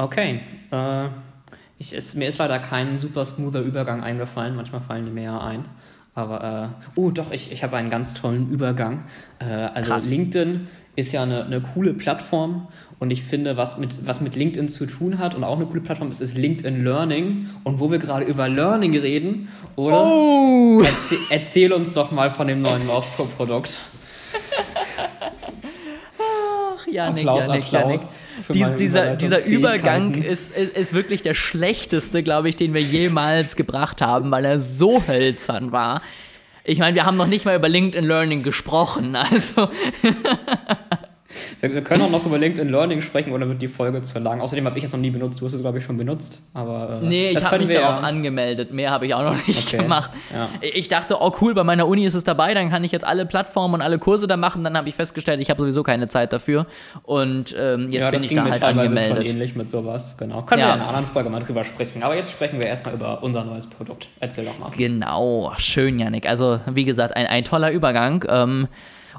Okay. 0.00 0.40
Äh, 0.70 1.08
ich, 1.78 1.92
es, 1.92 2.14
mir 2.14 2.28
ist 2.28 2.38
leider 2.38 2.58
kein 2.58 2.98
super 2.98 3.24
smoother 3.24 3.60
Übergang 3.60 4.02
eingefallen. 4.02 4.56
Manchmal 4.56 4.80
fallen 4.80 5.04
die 5.04 5.10
mir 5.10 5.24
ja 5.24 5.40
ein. 5.40 5.64
Aber, 6.14 6.72
äh, 6.96 6.98
oh 6.98 7.10
doch, 7.10 7.30
ich, 7.30 7.52
ich 7.52 7.62
habe 7.62 7.76
einen 7.76 7.90
ganz 7.90 8.14
tollen 8.14 8.50
Übergang. 8.50 9.04
Äh, 9.38 9.44
also 9.44 9.92
Krass. 9.92 10.10
LinkedIn 10.10 10.68
ist 10.96 11.12
ja 11.12 11.22
eine, 11.22 11.44
eine 11.44 11.60
coole 11.60 11.94
Plattform 11.94 12.68
und 12.98 13.10
ich 13.10 13.22
finde, 13.22 13.56
was 13.56 13.78
mit, 13.78 14.06
was 14.06 14.20
mit 14.20 14.36
LinkedIn 14.36 14.68
zu 14.68 14.86
tun 14.86 15.18
hat 15.18 15.34
und 15.34 15.44
auch 15.44 15.56
eine 15.56 15.66
coole 15.66 15.80
Plattform 15.80 16.10
ist, 16.10 16.20
ist 16.20 16.36
LinkedIn 16.36 16.82
Learning. 16.82 17.48
Und 17.64 17.78
wo 17.78 17.90
wir 17.90 17.98
gerade 17.98 18.24
über 18.24 18.48
Learning 18.48 18.96
reden, 18.98 19.48
oder? 19.76 20.04
Oh. 20.04 20.82
Erzähl, 20.82 21.18
erzähl 21.30 21.72
uns 21.72 21.92
doch 21.92 22.10
mal 22.10 22.30
von 22.30 22.48
dem 22.48 22.60
neuen 22.60 22.86
Laufpro-Produkt. 22.88 23.78
Janik, 26.92 27.26
Applaus, 27.26 27.46
Janik, 27.46 27.64
Applaus 27.64 28.18
Dies, 28.48 28.66
dieser, 28.78 29.16
dieser 29.16 29.44
Übergang 29.44 30.14
ist, 30.14 30.56
ist, 30.56 30.76
ist, 30.76 30.92
wirklich 30.92 31.22
der 31.22 31.34
schlechteste, 31.34 32.22
glaube 32.22 32.48
ich, 32.48 32.56
den 32.56 32.74
wir 32.74 32.80
jemals 32.80 33.56
gebracht 33.56 34.00
haben, 34.02 34.30
weil 34.30 34.44
er 34.44 34.60
so 34.60 35.06
hölzern 35.06 35.72
war. 35.72 36.02
Ich 36.64 36.78
meine, 36.78 36.94
wir 36.94 37.04
haben 37.06 37.16
noch 37.16 37.26
nicht 37.26 37.44
mal 37.44 37.56
über 37.56 37.68
LinkedIn 37.68 38.04
Learning 38.06 38.42
gesprochen, 38.42 39.16
also. 39.16 39.70
Wir, 41.60 41.74
wir, 41.74 41.82
können 41.82 42.02
auch 42.02 42.10
noch 42.10 42.24
über 42.24 42.38
LinkedIn 42.38 42.70
Learning 42.70 43.02
sprechen 43.02 43.32
oder 43.32 43.46
wird 43.46 43.60
die 43.60 43.68
Folge 43.68 44.00
zu 44.00 44.18
lang? 44.18 44.40
Außerdem 44.40 44.64
habe 44.64 44.78
ich 44.78 44.84
es 44.84 44.92
noch 44.92 44.98
nie 44.98 45.10
benutzt. 45.10 45.40
Du 45.40 45.44
hast 45.44 45.52
es, 45.52 45.60
glaube 45.60 45.78
ich, 45.78 45.84
schon 45.84 45.96
benutzt. 45.98 46.42
Aber, 46.54 47.00
äh, 47.02 47.06
nee, 47.06 47.30
ich 47.30 47.44
habe 47.44 47.58
mich 47.58 47.68
darauf 47.68 48.00
ja. 48.00 48.06
angemeldet. 48.06 48.72
Mehr 48.72 48.90
habe 48.90 49.06
ich 49.06 49.14
auch 49.14 49.22
noch 49.22 49.46
nicht 49.46 49.68
okay. 49.68 49.82
gemacht. 49.82 50.10
Ja. 50.32 50.48
Ich 50.60 50.88
dachte, 50.88 51.18
oh 51.20 51.32
cool, 51.40 51.54
bei 51.54 51.64
meiner 51.64 51.86
Uni 51.86 52.06
ist 52.06 52.14
es 52.14 52.24
dabei, 52.24 52.54
dann 52.54 52.70
kann 52.70 52.82
ich 52.82 52.92
jetzt 52.92 53.06
alle 53.06 53.26
Plattformen 53.26 53.74
und 53.74 53.82
alle 53.82 53.98
Kurse 53.98 54.26
da 54.26 54.36
machen. 54.36 54.64
Dann 54.64 54.76
habe 54.76 54.88
ich 54.88 54.94
festgestellt, 54.94 55.40
ich 55.40 55.50
habe 55.50 55.60
sowieso 55.60 55.82
keine 55.82 56.08
Zeit 56.08 56.32
dafür. 56.32 56.66
Und 57.02 57.54
ähm, 57.58 57.90
jetzt 57.90 58.04
ja, 58.04 58.10
bin 58.10 58.22
ich 58.22 58.32
da 58.32 58.44
halt 58.44 58.62
angemeldet. 58.62 59.18
Schon 59.18 59.26
ähnlich 59.26 59.54
mit 59.54 59.70
sowas, 59.70 60.16
genau. 60.16 60.42
Können 60.42 60.62
wir 60.62 60.68
in 60.68 60.74
einer 60.74 60.88
anderen 60.88 61.06
Folge 61.06 61.28
mal 61.28 61.40
drüber 61.40 61.64
sprechen. 61.64 62.02
Aber 62.02 62.16
jetzt 62.16 62.32
sprechen 62.32 62.58
wir 62.58 62.66
erstmal 62.66 62.94
über 62.94 63.22
unser 63.22 63.44
neues 63.44 63.68
Produkt. 63.68 64.08
Erzähl 64.20 64.46
doch 64.46 64.58
mal. 64.58 64.70
Genau, 64.76 65.52
schön, 65.58 65.98
Janik. 65.98 66.26
Also, 66.26 66.60
wie 66.66 66.84
gesagt, 66.84 67.16
ein, 67.16 67.26
ein 67.26 67.44
toller 67.44 67.70
Übergang. 67.70 68.24
Ähm, 68.28 68.68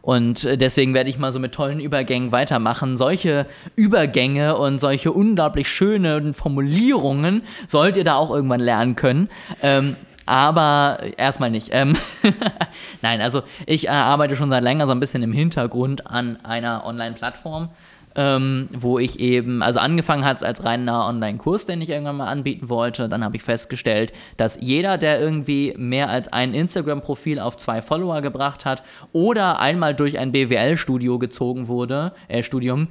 und 0.02 0.46
äh, 0.46 0.58
deswegen 0.58 0.94
werde 0.94 1.10
ich 1.10 1.18
mal 1.18 1.32
so 1.32 1.40
mit 1.40 1.54
tollen 1.54 1.80
Übergängen 1.80 2.32
weitermachen. 2.32 2.98
Solche 2.98 3.46
Übergänge 3.76 4.58
und 4.58 4.80
solche 4.80 5.12
unglaublich 5.12 5.68
schönen 5.68 6.34
Formulierungen 6.34 7.44
sollt 7.68 7.98
ihr 7.98 8.04
da 8.04 8.16
auch 8.16 8.32
irgendwann 8.32 8.60
lernen 8.60 8.96
können. 8.96 9.30
Ähm, 9.62 9.96
aber 10.26 11.00
erstmal 11.18 11.52
nicht. 11.52 11.70
Ähm 11.74 11.98
Nein, 13.02 13.22
also 13.22 13.44
ich 13.66 13.88
äh, 13.88 13.90
arbeite 13.90 14.36
schon 14.36 14.50
seit 14.50 14.64
länger 14.64 14.88
so 14.88 14.94
ein 14.94 15.00
bisschen 15.00 15.24
im 15.24 15.34
Hintergrund 15.34 16.08
an 16.08 16.38
einer 16.46 16.86
Online-Plattform 16.86 17.70
ähm, 18.16 18.68
wo 18.78 19.00
ich 19.00 19.20
eben, 19.20 19.62
also 19.62 19.80
angefangen 19.80 20.26
hat 20.26 20.38
es 20.38 20.44
als 20.44 20.64
reiner 20.64 21.08
Online-Kurs, 21.08 21.66
den 21.66 21.82
ich 21.82 21.90
irgendwann 21.90 22.18
mal 22.18 22.28
anbieten 22.28 22.70
wollte. 22.70 23.10
Dann 23.10 23.24
habe 23.24 23.36
ich 23.36 23.44
festgestellt, 23.44 24.14
dass 24.38 24.60
jeder, 24.60 24.98
der 24.98 25.20
irgendwie 25.20 25.74
mehr 25.78 26.10
als 26.10 26.32
ein 26.32 26.54
Instagram-Profil 26.54 27.40
auf 27.40 27.58
zwei 27.58 27.82
Follower 27.82 28.22
gebracht 28.22 28.66
hat 28.66 28.84
oder 29.14 29.60
einmal 29.60 29.96
durch 29.96 30.20
ein 30.20 30.32
BWL-Studio 30.32 31.20
gezogen 31.20 31.68
wurde, 31.68 32.14
äh, 32.28 32.44
Studium, 32.44 32.90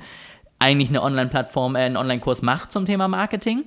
eigentlich 0.59 0.91
eine 0.91 1.03
Online-Plattform, 1.03 1.77
äh, 1.77 1.81
einen 1.81 1.97
Online-Kurs 1.97 2.43
macht 2.43 2.73
zum 2.73 2.87
Thema 2.87 3.09
Marketing. 3.09 3.65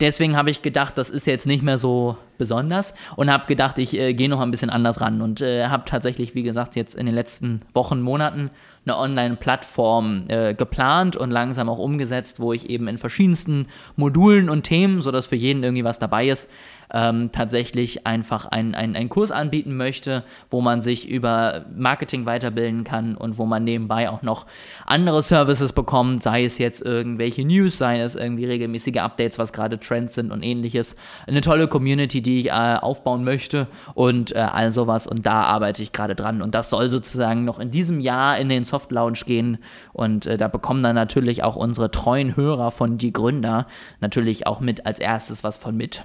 Deswegen 0.00 0.36
habe 0.36 0.50
ich 0.50 0.62
gedacht, 0.62 0.98
das 0.98 1.10
ist 1.10 1.26
jetzt 1.26 1.46
nicht 1.46 1.62
mehr 1.62 1.78
so 1.78 2.18
besonders 2.38 2.94
und 3.16 3.32
habe 3.32 3.46
gedacht, 3.46 3.78
ich 3.78 3.98
äh, 3.98 4.14
gehe 4.14 4.28
noch 4.28 4.40
ein 4.40 4.50
bisschen 4.50 4.70
anders 4.70 5.00
ran 5.00 5.20
und 5.20 5.40
äh, 5.40 5.66
habe 5.66 5.84
tatsächlich, 5.86 6.34
wie 6.34 6.42
gesagt, 6.42 6.76
jetzt 6.76 6.94
in 6.94 7.06
den 7.06 7.14
letzten 7.14 7.62
Wochen, 7.72 8.00
Monaten 8.00 8.50
eine 8.86 8.96
Online-Plattform 8.96 10.24
äh, 10.28 10.54
geplant 10.54 11.16
und 11.16 11.30
langsam 11.30 11.68
auch 11.68 11.78
umgesetzt, 11.78 12.38
wo 12.38 12.52
ich 12.52 12.70
eben 12.70 12.86
in 12.86 12.98
verschiedensten 12.98 13.66
Modulen 13.96 14.48
und 14.48 14.62
Themen, 14.62 15.02
sodass 15.02 15.26
für 15.26 15.36
jeden 15.36 15.62
irgendwie 15.64 15.84
was 15.84 15.98
dabei 15.98 16.28
ist, 16.28 16.48
ähm, 16.92 17.30
tatsächlich 17.32 18.06
einfach 18.06 18.46
einen 18.46 18.74
ein 18.74 19.08
Kurs 19.08 19.32
anbieten 19.32 19.76
möchte, 19.76 20.22
wo 20.50 20.60
man 20.60 20.80
sich 20.80 21.08
über 21.08 21.66
Marketing 21.74 22.26
weiterbilden 22.26 22.84
kann 22.84 23.16
und 23.16 23.38
wo 23.38 23.46
man 23.46 23.64
nebenbei 23.64 24.08
auch 24.08 24.22
noch 24.22 24.46
andere 24.86 25.20
Services 25.20 25.72
bekommt, 25.72 26.22
sei 26.22 26.44
es 26.44 26.58
jetzt 26.58 26.84
irgendwelche 26.84 27.44
News, 27.44 27.78
sei 27.78 28.00
es 28.00 28.14
irgendwie 28.14 28.44
regelmäßige 28.44 28.98
Updates, 28.98 29.38
was 29.38 29.52
gerade 29.52 29.80
Trends 29.80 30.14
sind 30.14 30.30
und 30.30 30.44
ähnliches. 30.44 30.96
Eine 31.26 31.40
tolle 31.40 31.66
Community, 31.66 32.22
die 32.26 32.40
ich 32.40 32.46
äh, 32.48 32.50
aufbauen 32.50 33.24
möchte 33.24 33.68
und 33.94 34.34
äh, 34.34 34.38
all 34.40 34.72
sowas 34.72 35.06
und 35.06 35.24
da 35.24 35.42
arbeite 35.42 35.82
ich 35.82 35.92
gerade 35.92 36.14
dran 36.14 36.42
und 36.42 36.54
das 36.54 36.70
soll 36.70 36.88
sozusagen 36.88 37.44
noch 37.44 37.58
in 37.58 37.70
diesem 37.70 38.00
Jahr 38.00 38.38
in 38.38 38.48
den 38.48 38.64
Soft 38.64 38.90
Launch 38.92 39.24
gehen 39.24 39.58
und 39.92 40.26
äh, 40.26 40.36
da 40.36 40.48
bekommen 40.48 40.82
dann 40.82 40.94
natürlich 40.94 41.42
auch 41.42 41.56
unsere 41.56 41.90
treuen 41.90 42.36
Hörer 42.36 42.70
von 42.70 42.98
die 42.98 43.12
Gründer 43.12 43.66
natürlich 44.00 44.46
auch 44.46 44.60
mit 44.60 44.84
als 44.84 44.98
erstes 44.98 45.44
was 45.44 45.56
von 45.56 45.76
mit. 45.76 46.02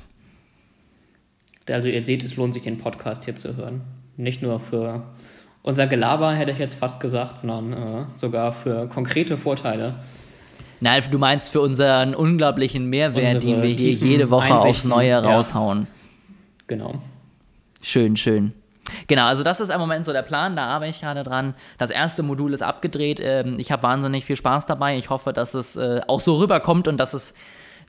Also 1.70 1.88
ihr 1.88 2.02
seht, 2.02 2.24
es 2.24 2.36
lohnt 2.36 2.54
sich, 2.54 2.64
den 2.64 2.78
Podcast 2.78 3.26
hier 3.26 3.36
zu 3.36 3.56
hören. 3.56 3.82
Nicht 4.18 4.42
nur 4.42 4.60
für 4.60 5.04
unser 5.62 5.88
Gelaber, 5.88 6.34
hätte 6.34 6.52
ich 6.52 6.58
jetzt 6.58 6.76
fast 6.76 7.00
gesagt, 7.00 7.40
sondern 7.40 7.74
äh, 7.74 8.06
sogar 8.16 8.52
für 8.52 8.88
konkrete 8.88 9.38
Vorteile. 9.38 9.96
Nein, 10.80 11.04
du 11.12 11.20
meinst 11.20 11.52
für 11.52 11.62
unseren 11.62 12.16
unglaublichen 12.16 12.90
Mehrwert, 12.90 13.36
Unsere 13.36 13.54
den 13.54 13.62
wir 13.62 13.70
hier 13.70 13.92
jede 13.92 14.32
Woche 14.32 14.58
aufs 14.58 14.84
Neue 14.84 15.10
ja. 15.10 15.22
Genau. 16.72 17.02
Schön, 17.82 18.16
schön. 18.16 18.54
Genau, 19.08 19.26
also 19.26 19.44
das 19.44 19.60
ist 19.60 19.68
im 19.68 19.80
Moment 19.82 20.06
so 20.06 20.14
der 20.14 20.22
Plan, 20.22 20.56
da 20.56 20.68
arbeite 20.68 20.92
ich 20.92 21.02
gerade 21.02 21.26
dran. 21.26 21.54
Das 21.78 21.90
erste 21.90 22.24
Modul 22.24 22.54
ist 22.54 22.62
abgedreht. 22.62 23.20
Ähm, 23.22 23.58
ich 23.60 23.74
habe 23.74 23.84
wahnsinnig 23.84 24.24
viel 24.24 24.38
Spaß 24.38 24.68
dabei. 24.68 24.96
Ich 24.96 25.10
hoffe, 25.10 25.34
dass 25.34 25.54
es 25.54 25.76
äh, 25.76 26.00
auch 26.08 26.22
so 26.22 26.38
rüberkommt 26.38 26.88
und 26.88 26.96
dass 26.96 27.14
es 27.14 27.34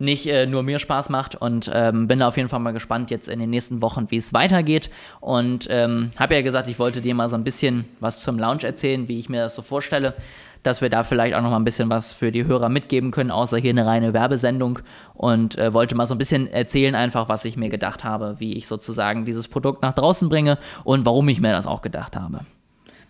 nicht 0.01 0.27
äh, 0.27 0.47
nur 0.47 0.65
mir 0.65 0.81
Spaß 0.81 1.11
macht 1.11 1.37
und 1.37 1.71
ähm, 1.73 2.09
bin 2.09 2.19
da 2.19 2.27
auf 2.27 2.37
jeden 2.37 2.49
Fall 2.49 2.59
mal 2.59 2.73
gespannt 2.73 3.13
jetzt 3.13 3.29
in 3.29 3.39
den 3.39 3.51
nächsten 3.51 3.83
Wochen, 3.83 4.11
wie 4.11 4.17
es 4.17 4.33
weitergeht. 4.33 4.91
Und 5.21 5.69
ähm, 5.71 6.11
habe 6.19 6.35
ja 6.35 6.43
gesagt, 6.43 6.67
ich 6.67 6.81
wollte 6.81 7.03
dir 7.03 7.15
mal 7.15 7.29
so 7.29 7.37
ein 7.37 7.45
bisschen 7.45 7.85
was 8.01 8.21
zum 8.21 8.37
Lounge 8.37 8.65
erzählen, 8.65 9.07
wie 9.07 9.21
ich 9.21 9.29
mir 9.29 9.43
das 9.43 9.55
so 9.55 9.63
vorstelle, 9.63 10.15
dass 10.63 10.81
wir 10.81 10.91
da 10.91 11.03
vielleicht 11.03 11.35
auch 11.35 11.43
noch 11.43 11.51
mal 11.51 11.57
ein 11.57 11.65
bisschen 11.65 11.91
was 11.91 12.13
für 12.13 12.31
die 12.31 12.45
Hörer 12.45 12.69
mitgeben 12.69 13.11
können, 13.11 13.31
außer 13.31 13.59
hier 13.59 13.71
eine 13.71 13.87
reine 13.87 14.13
Werbesendung. 14.13 14.79
Und 15.15 15.59
äh, 15.59 15.73
wollte 15.73 15.95
mal 15.95 16.07
so 16.07 16.15
ein 16.15 16.19
bisschen 16.19 16.47
erzählen, 16.47 16.95
einfach, 16.95 17.29
was 17.29 17.45
ich 17.45 17.57
mir 17.57 17.69
gedacht 17.69 18.05
habe, 18.05 18.37
wie 18.39 18.55
ich 18.55 18.67
sozusagen 18.67 19.25
dieses 19.25 19.49
Produkt 19.49 19.83
nach 19.83 19.95
draußen 19.95 20.29
bringe 20.29 20.59
und 20.85 21.05
warum 21.05 21.29
ich 21.29 21.41
mir 21.41 21.53
das 21.53 21.67
auch 21.67 21.83
gedacht 21.83 22.17
habe. 22.17 22.41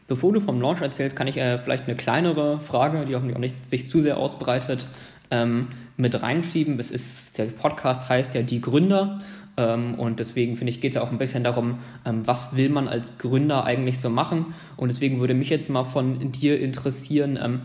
Bevor 0.09 0.33
du 0.33 0.41
vom 0.41 0.61
Launch 0.61 0.81
erzählst, 0.81 1.17
kann 1.17 1.27
ich 1.27 1.37
äh, 1.37 1.59
vielleicht 1.59 1.85
eine 1.87 1.97
kleinere 1.97 2.61
Frage, 2.61 3.07
die 3.07 3.15
hoffentlich 3.15 3.37
auch 3.37 3.41
nicht 3.41 3.71
sich 3.71 3.87
zu 3.87 4.01
sehr 4.01 4.17
ausbreitet, 4.17 4.87
ähm, 5.31 5.69
mit 5.97 6.21
reinschieben. 6.21 6.79
Es 6.79 6.91
ist, 6.91 7.39
der 7.39 7.45
Podcast 7.47 8.09
heißt 8.09 8.35
ja 8.35 8.43
Die 8.43 8.61
Gründer. 8.61 9.21
Ähm, 9.57 9.95
und 9.95 10.19
deswegen 10.19 10.57
finde 10.57 10.71
ich, 10.71 10.81
geht 10.81 10.93
es 10.93 10.97
ja 10.97 11.03
auch 11.03 11.13
ein 11.13 11.19
bisschen 11.19 11.45
darum, 11.45 11.79
ähm, 12.05 12.27
was 12.27 12.57
will 12.57 12.69
man 12.69 12.89
als 12.89 13.19
Gründer 13.19 13.65
eigentlich 13.65 14.01
so 14.01 14.11
machen. 14.11 14.55
Und 14.77 14.89
deswegen 14.89 15.21
würde 15.21 15.35
mich 15.35 15.51
jetzt 15.51 15.69
mal 15.69 15.85
von 15.85 16.33
dir 16.33 16.61
interessieren, 16.61 17.39
ähm, 17.43 17.61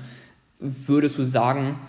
würdest 0.60 1.17
du 1.17 1.24
sagen, 1.24 1.79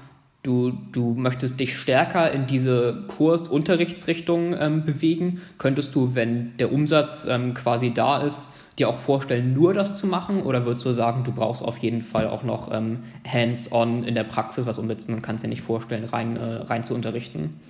du, 0.42 0.72
du 0.92 1.14
möchtest 1.14 1.58
dich 1.60 1.76
stärker 1.76 2.30
in 2.30 2.46
diese 2.46 3.04
Kursunterrichtsrichtung 3.08 4.54
ähm, 4.58 4.84
bewegen? 4.84 5.42
Könntest 5.58 5.94
du, 5.94 6.14
wenn 6.14 6.56
der 6.58 6.72
Umsatz 6.72 7.26
ähm, 7.28 7.54
quasi 7.54 7.92
da 7.92 8.22
ist, 8.22 8.48
dir 8.78 8.88
auch 8.88 8.98
vorstellen, 8.98 9.54
nur 9.54 9.74
das 9.74 9.96
zu 9.96 10.06
machen? 10.06 10.42
Oder 10.42 10.64
würdest 10.64 10.86
du 10.86 10.92
sagen, 10.92 11.24
du 11.24 11.32
brauchst 11.32 11.64
auf 11.64 11.78
jeden 11.78 12.02
Fall 12.02 12.28
auch 12.28 12.44
noch 12.44 12.70
ähm, 12.72 13.00
hands-on 13.26 14.04
in 14.04 14.14
der 14.14 14.24
Praxis 14.24 14.66
was 14.66 14.78
umsetzen 14.78 15.14
und 15.14 15.22
kannst 15.22 15.44
dir 15.44 15.48
nicht 15.48 15.62
vorstellen, 15.62 16.04
rein, 16.04 16.36
äh, 16.36 16.54
rein 16.62 16.84
zu 16.84 16.94
unterrichten? 16.94 17.60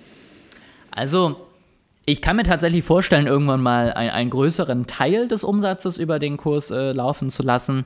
Also, 0.91 1.37
ich 2.09 2.21
kann 2.21 2.35
mir 2.35 2.43
tatsächlich 2.43 2.83
vorstellen, 2.83 3.27
irgendwann 3.27 3.61
mal 3.61 3.93
ein, 3.93 4.09
einen 4.09 4.29
größeren 4.31 4.87
Teil 4.87 5.27
des 5.27 5.43
Umsatzes 5.43 5.97
über 5.97 6.17
den 6.17 6.37
Kurs 6.37 6.71
äh, 6.71 6.91
laufen 6.91 7.29
zu 7.29 7.43
lassen 7.43 7.85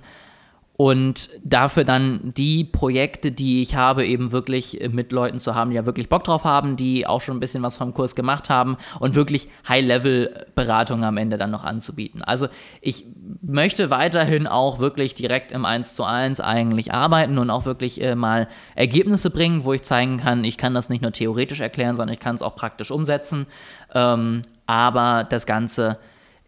und 0.75 1.29
dafür 1.43 1.83
dann 1.83 2.33
die 2.35 2.63
Projekte, 2.63 3.31
die 3.31 3.61
ich 3.61 3.75
habe, 3.75 4.07
eben 4.07 4.31
wirklich 4.31 4.79
mit 4.91 5.11
Leuten 5.11 5.39
zu 5.39 5.53
haben, 5.53 5.69
die 5.69 5.75
ja 5.75 5.85
wirklich 5.85 6.09
Bock 6.09 6.23
drauf 6.23 6.45
haben, 6.45 6.77
die 6.77 7.05
auch 7.05 7.21
schon 7.21 7.37
ein 7.37 7.39
bisschen 7.39 7.61
was 7.61 7.77
vom 7.77 7.93
Kurs 7.93 8.15
gemacht 8.15 8.49
haben 8.49 8.77
und 8.99 9.13
wirklich 9.13 9.49
High-Level-Beratung 9.67 11.03
am 11.03 11.17
Ende 11.17 11.37
dann 11.37 11.51
noch 11.51 11.63
anzubieten. 11.63 12.23
Also 12.23 12.47
ich 12.81 13.05
möchte 13.45 13.89
weiterhin 13.89 14.47
auch 14.47 14.79
wirklich 14.79 15.15
direkt 15.15 15.51
im 15.51 15.65
1 15.65 15.95
zu 15.95 16.05
1 16.05 16.39
eigentlich 16.39 16.93
arbeiten 16.93 17.38
und 17.38 17.50
auch 17.50 17.65
wirklich 17.65 18.01
äh, 18.01 18.15
mal 18.15 18.47
Ergebnisse 18.73 19.29
bringen, 19.29 19.65
wo 19.65 19.73
ich 19.73 19.83
zeigen 19.83 20.17
kann, 20.17 20.43
ich 20.45 20.57
kann 20.57 20.73
das 20.73 20.89
nicht 20.89 21.01
nur 21.01 21.12
theoretisch 21.12 21.59
erklären, 21.59 21.95
sondern 21.95 22.13
ich 22.13 22.21
kann 22.21 22.35
es 22.35 22.41
auch 22.41 22.55
praktisch 22.55 22.89
umsetzen. 22.89 23.45
Ähm, 23.93 24.43
aber 24.65 25.25
das 25.29 25.45
Ganze 25.45 25.97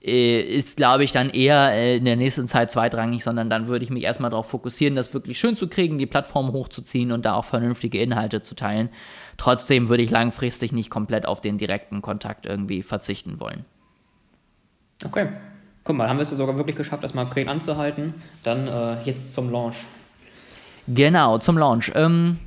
äh, 0.01 0.39
ist, 0.39 0.77
glaube 0.77 1.03
ich, 1.03 1.11
dann 1.11 1.29
eher 1.29 1.73
äh, 1.73 1.97
in 1.97 2.05
der 2.05 2.15
nächsten 2.15 2.47
Zeit 2.47 2.71
zweitrangig, 2.71 3.25
sondern 3.25 3.49
dann 3.49 3.67
würde 3.67 3.83
ich 3.83 3.91
mich 3.91 4.03
erstmal 4.03 4.31
darauf 4.31 4.49
fokussieren, 4.49 4.95
das 4.95 5.13
wirklich 5.13 5.37
schön 5.37 5.57
zu 5.57 5.67
kriegen, 5.67 5.97
die 5.97 6.05
Plattform 6.05 6.53
hochzuziehen 6.53 7.11
und 7.11 7.25
da 7.25 7.33
auch 7.33 7.45
vernünftige 7.45 7.99
Inhalte 7.99 8.41
zu 8.41 8.55
teilen. 8.55 8.87
Trotzdem 9.35 9.89
würde 9.89 10.03
ich 10.03 10.11
langfristig 10.11 10.71
nicht 10.71 10.89
komplett 10.89 11.25
auf 11.25 11.41
den 11.41 11.57
direkten 11.57 12.01
Kontakt 12.01 12.45
irgendwie 12.45 12.83
verzichten 12.83 13.41
wollen. 13.41 13.65
Okay. 15.03 15.27
Guck 15.85 15.95
mal, 15.97 16.09
haben 16.09 16.17
wir 16.17 16.23
es 16.23 16.31
sogar 16.31 16.57
wirklich 16.57 16.75
geschafft, 16.75 17.03
das 17.03 17.13
mal 17.13 17.21
April 17.21 17.47
anzuhalten. 17.47 18.15
Dann 18.43 18.67
äh, 18.67 19.03
jetzt 19.03 19.33
zum 19.33 19.51
Launch. 19.51 19.77
Genau, 20.87 21.37
zum 21.37 21.59
Launch. 21.59 21.91
Ähm, 21.93 22.39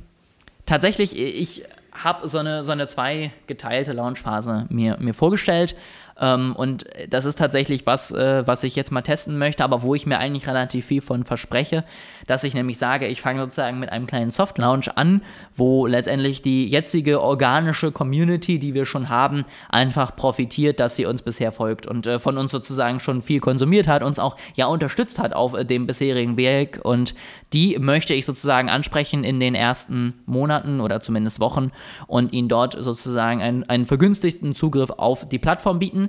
tatsächlich, 0.65 1.17
ich 1.17 1.63
habe 1.93 2.27
so 2.27 2.37
eine, 2.37 2.65
so 2.65 2.73
eine 2.73 2.87
zweigeteilte 2.87 3.93
Launchphase 3.93 4.65
mir, 4.69 4.97
mir 4.99 5.13
vorgestellt. 5.13 5.77
Ähm, 6.19 6.55
und 6.55 6.85
das 7.09 7.25
ist 7.25 7.39
tatsächlich 7.39 7.85
was, 7.85 8.11
äh, 8.11 8.45
was 8.45 8.63
ich 8.63 8.75
jetzt 8.75 8.91
mal 8.91 9.01
testen 9.01 9.37
möchte, 9.37 9.63
aber 9.63 9.81
wo 9.81 9.95
ich 9.95 10.05
mir 10.05 10.19
eigentlich 10.19 10.47
relativ 10.47 10.85
viel 10.85 11.01
von 11.01 11.23
verspreche, 11.23 11.83
dass 12.27 12.43
ich 12.43 12.53
nämlich 12.53 12.77
sage, 12.77 13.07
ich 13.07 13.21
fange 13.21 13.41
sozusagen 13.41 13.79
mit 13.79 13.91
einem 13.91 14.05
kleinen 14.05 14.31
Soft 14.31 14.57
Launch 14.57 14.89
an, 14.95 15.21
wo 15.55 15.87
letztendlich 15.87 16.41
die 16.41 16.67
jetzige 16.67 17.21
organische 17.21 17.91
Community, 17.91 18.59
die 18.59 18.73
wir 18.73 18.85
schon 18.85 19.09
haben, 19.09 19.45
einfach 19.69 20.15
profitiert, 20.15 20.79
dass 20.79 20.95
sie 20.95 21.05
uns 21.05 21.21
bisher 21.21 21.51
folgt 21.51 21.87
und 21.87 22.05
äh, 22.05 22.19
von 22.19 22.37
uns 22.37 22.51
sozusagen 22.51 22.99
schon 22.99 23.21
viel 23.21 23.39
konsumiert 23.39 23.87
hat, 23.87 24.03
uns 24.03 24.19
auch 24.19 24.35
ja 24.55 24.67
unterstützt 24.67 25.19
hat 25.19 25.33
auf 25.33 25.53
äh, 25.53 25.65
dem 25.65 25.87
bisherigen 25.87 26.37
Weg. 26.37 26.79
Und 26.83 27.15
die 27.53 27.77
möchte 27.79 28.13
ich 28.13 28.25
sozusagen 28.25 28.69
ansprechen 28.69 29.23
in 29.23 29.39
den 29.39 29.55
ersten 29.55 30.13
Monaten 30.25 30.81
oder 30.81 31.01
zumindest 31.01 31.39
Wochen 31.39 31.71
und 32.07 32.33
ihnen 32.33 32.49
dort 32.49 32.75
sozusagen 32.77 33.41
einen, 33.41 33.63
einen 33.63 33.85
vergünstigten 33.85 34.53
Zugriff 34.53 34.89
auf 34.91 35.27
die 35.27 35.39
Plattform 35.39 35.79
bieten 35.79 36.08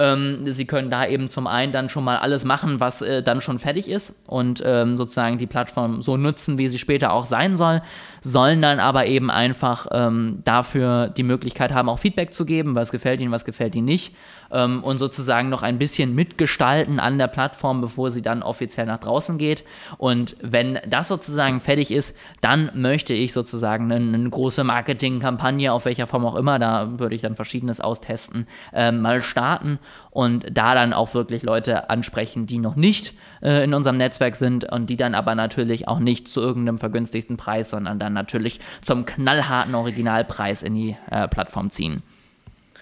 ähm, 0.00 0.50
sie 0.50 0.64
können 0.64 0.90
da 0.90 1.06
eben 1.06 1.28
zum 1.28 1.46
einen 1.46 1.72
dann 1.72 1.90
schon 1.90 2.02
mal 2.02 2.16
alles 2.16 2.44
machen, 2.44 2.80
was 2.80 3.02
äh, 3.02 3.22
dann 3.22 3.42
schon 3.42 3.58
fertig 3.58 3.88
ist 3.88 4.20
und 4.26 4.62
ähm, 4.64 4.96
sozusagen 4.96 5.36
die 5.36 5.46
Plattform 5.46 6.00
so 6.00 6.16
nutzen, 6.16 6.56
wie 6.56 6.68
sie 6.68 6.78
später 6.78 7.12
auch 7.12 7.26
sein 7.26 7.54
soll, 7.54 7.82
sollen 8.22 8.62
dann 8.62 8.80
aber 8.80 9.06
eben 9.06 9.30
einfach 9.30 9.86
ähm, 9.92 10.40
dafür 10.44 11.08
die 11.08 11.22
Möglichkeit 11.22 11.72
haben, 11.72 11.90
auch 11.90 11.98
Feedback 11.98 12.32
zu 12.32 12.46
geben, 12.46 12.74
was 12.74 12.90
gefällt 12.90 13.20
ihnen, 13.20 13.30
was 13.30 13.44
gefällt 13.44 13.76
ihnen 13.76 13.84
nicht 13.84 14.14
ähm, 14.50 14.82
und 14.82 14.98
sozusagen 14.98 15.48
noch 15.48 15.62
ein 15.62 15.78
bisschen 15.78 16.14
mitgestalten 16.14 16.98
an 16.98 17.18
der 17.18 17.28
Plattform, 17.28 17.80
bevor 17.80 18.10
sie 18.10 18.22
dann 18.22 18.42
offiziell 18.42 18.86
nach 18.86 18.98
draußen 18.98 19.38
geht. 19.38 19.64
Und 19.98 20.36
wenn 20.40 20.78
das 20.88 21.08
sozusagen 21.08 21.60
fertig 21.60 21.90
ist, 21.90 22.16
dann 22.40 22.70
möchte 22.74 23.14
ich 23.14 23.32
sozusagen 23.32 23.92
eine, 23.92 24.14
eine 24.14 24.30
große 24.30 24.64
Marketingkampagne, 24.64 25.72
auf 25.72 25.84
welcher 25.84 26.06
Form 26.06 26.24
auch 26.24 26.36
immer, 26.36 26.58
da 26.58 26.98
würde 26.98 27.14
ich 27.14 27.20
dann 27.20 27.36
verschiedenes 27.36 27.80
austesten, 27.80 28.46
äh, 28.72 28.92
mal 28.92 29.22
starten 29.22 29.78
und 30.10 30.46
da 30.50 30.74
dann 30.74 30.92
auch 30.92 31.14
wirklich 31.14 31.42
Leute 31.42 31.90
ansprechen, 31.90 32.46
die 32.46 32.58
noch 32.58 32.76
nicht 32.76 33.14
äh, 33.42 33.64
in 33.64 33.74
unserem 33.74 33.96
Netzwerk 33.96 34.36
sind 34.36 34.70
und 34.70 34.88
die 34.88 34.96
dann 34.96 35.14
aber 35.14 35.34
natürlich 35.34 35.88
auch 35.88 35.98
nicht 35.98 36.28
zu 36.28 36.40
irgendeinem 36.40 36.78
vergünstigten 36.78 37.36
Preis, 37.36 37.70
sondern 37.70 37.98
dann 37.98 38.12
natürlich 38.12 38.60
zum 38.82 39.06
knallharten 39.06 39.74
Originalpreis 39.74 40.62
in 40.62 40.74
die 40.74 40.96
äh, 41.10 41.28
Plattform 41.28 41.70
ziehen. 41.70 42.02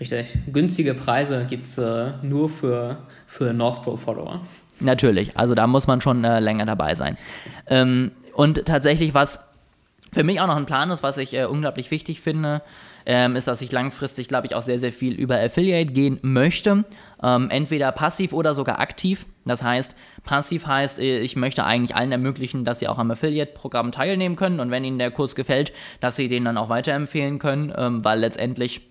Richtig. 0.01 0.29
Günstige 0.53 0.95
Preise 0.95 1.47
gibt 1.49 1.67
es 1.67 1.77
äh, 1.79 2.13
nur 2.23 2.49
für, 2.49 2.99
für 3.27 3.53
North 3.53 3.83
Pro-Follower. 3.83 4.41
Natürlich, 4.81 5.37
also 5.37 5.55
da 5.55 5.67
muss 5.67 5.89
man 5.89 6.01
schon 6.01 6.23
äh, 6.23 6.39
länger 6.39 6.67
dabei 6.67 6.95
sein. 6.95 7.19
Ähm, 7.67 8.13
und 8.35 8.65
tatsächlich, 8.65 9.13
was 9.13 9.41
für 10.13 10.23
mich 10.23 10.41
auch 10.41 10.47
noch 10.47 10.57
ein 10.57 10.67
Plan 10.67 10.91
ist, 10.91 11.03
was 11.03 11.19
ich 11.19 11.35
äh, 11.35 11.47
unglaublich 11.47 11.91
wichtig 11.91 12.21
finde, 12.21 12.63
ähm, 13.09 13.37
ist, 13.37 13.49
dass 13.49 13.63
ich 13.63 13.73
langfristig, 13.73 14.29
glaube 14.29 14.47
ich, 14.47 14.55
auch 14.55 14.61
sehr, 14.61 14.79
sehr 14.79 14.93
viel 14.93 15.15
über 15.15 15.41
Affiliate 15.41 15.91
gehen 15.91 16.19
möchte. 16.21 16.85
Ähm, 17.23 17.49
entweder 17.51 17.91
passiv 17.91 18.35
oder 18.35 18.53
sogar 18.53 18.79
aktiv. 18.81 19.27
Das 19.47 19.63
heißt, 19.63 19.97
passiv 20.25 20.67
heißt, 20.67 21.01
äh, 21.01 21.21
ich 21.21 21.35
möchte 21.35 21.65
eigentlich 21.65 21.97
allen 21.97 22.13
ermöglichen, 22.13 22.65
dass 22.65 22.81
sie 22.81 22.87
auch 22.87 22.99
am 22.99 23.11
Affiliate-Programm 23.11 23.93
teilnehmen 23.93 24.37
können 24.37 24.61
und 24.61 24.71
wenn 24.71 24.85
ihnen 24.85 24.99
der 24.99 25.11
Kurs 25.11 25.35
gefällt, 25.35 25.73
dass 26.01 26.17
sie 26.17 26.29
den 26.29 26.45
dann 26.45 26.59
auch 26.59 26.69
weiterempfehlen 26.69 27.39
können, 27.39 27.73
ähm, 27.75 28.05
weil 28.05 28.21
letztendlich 28.21 28.88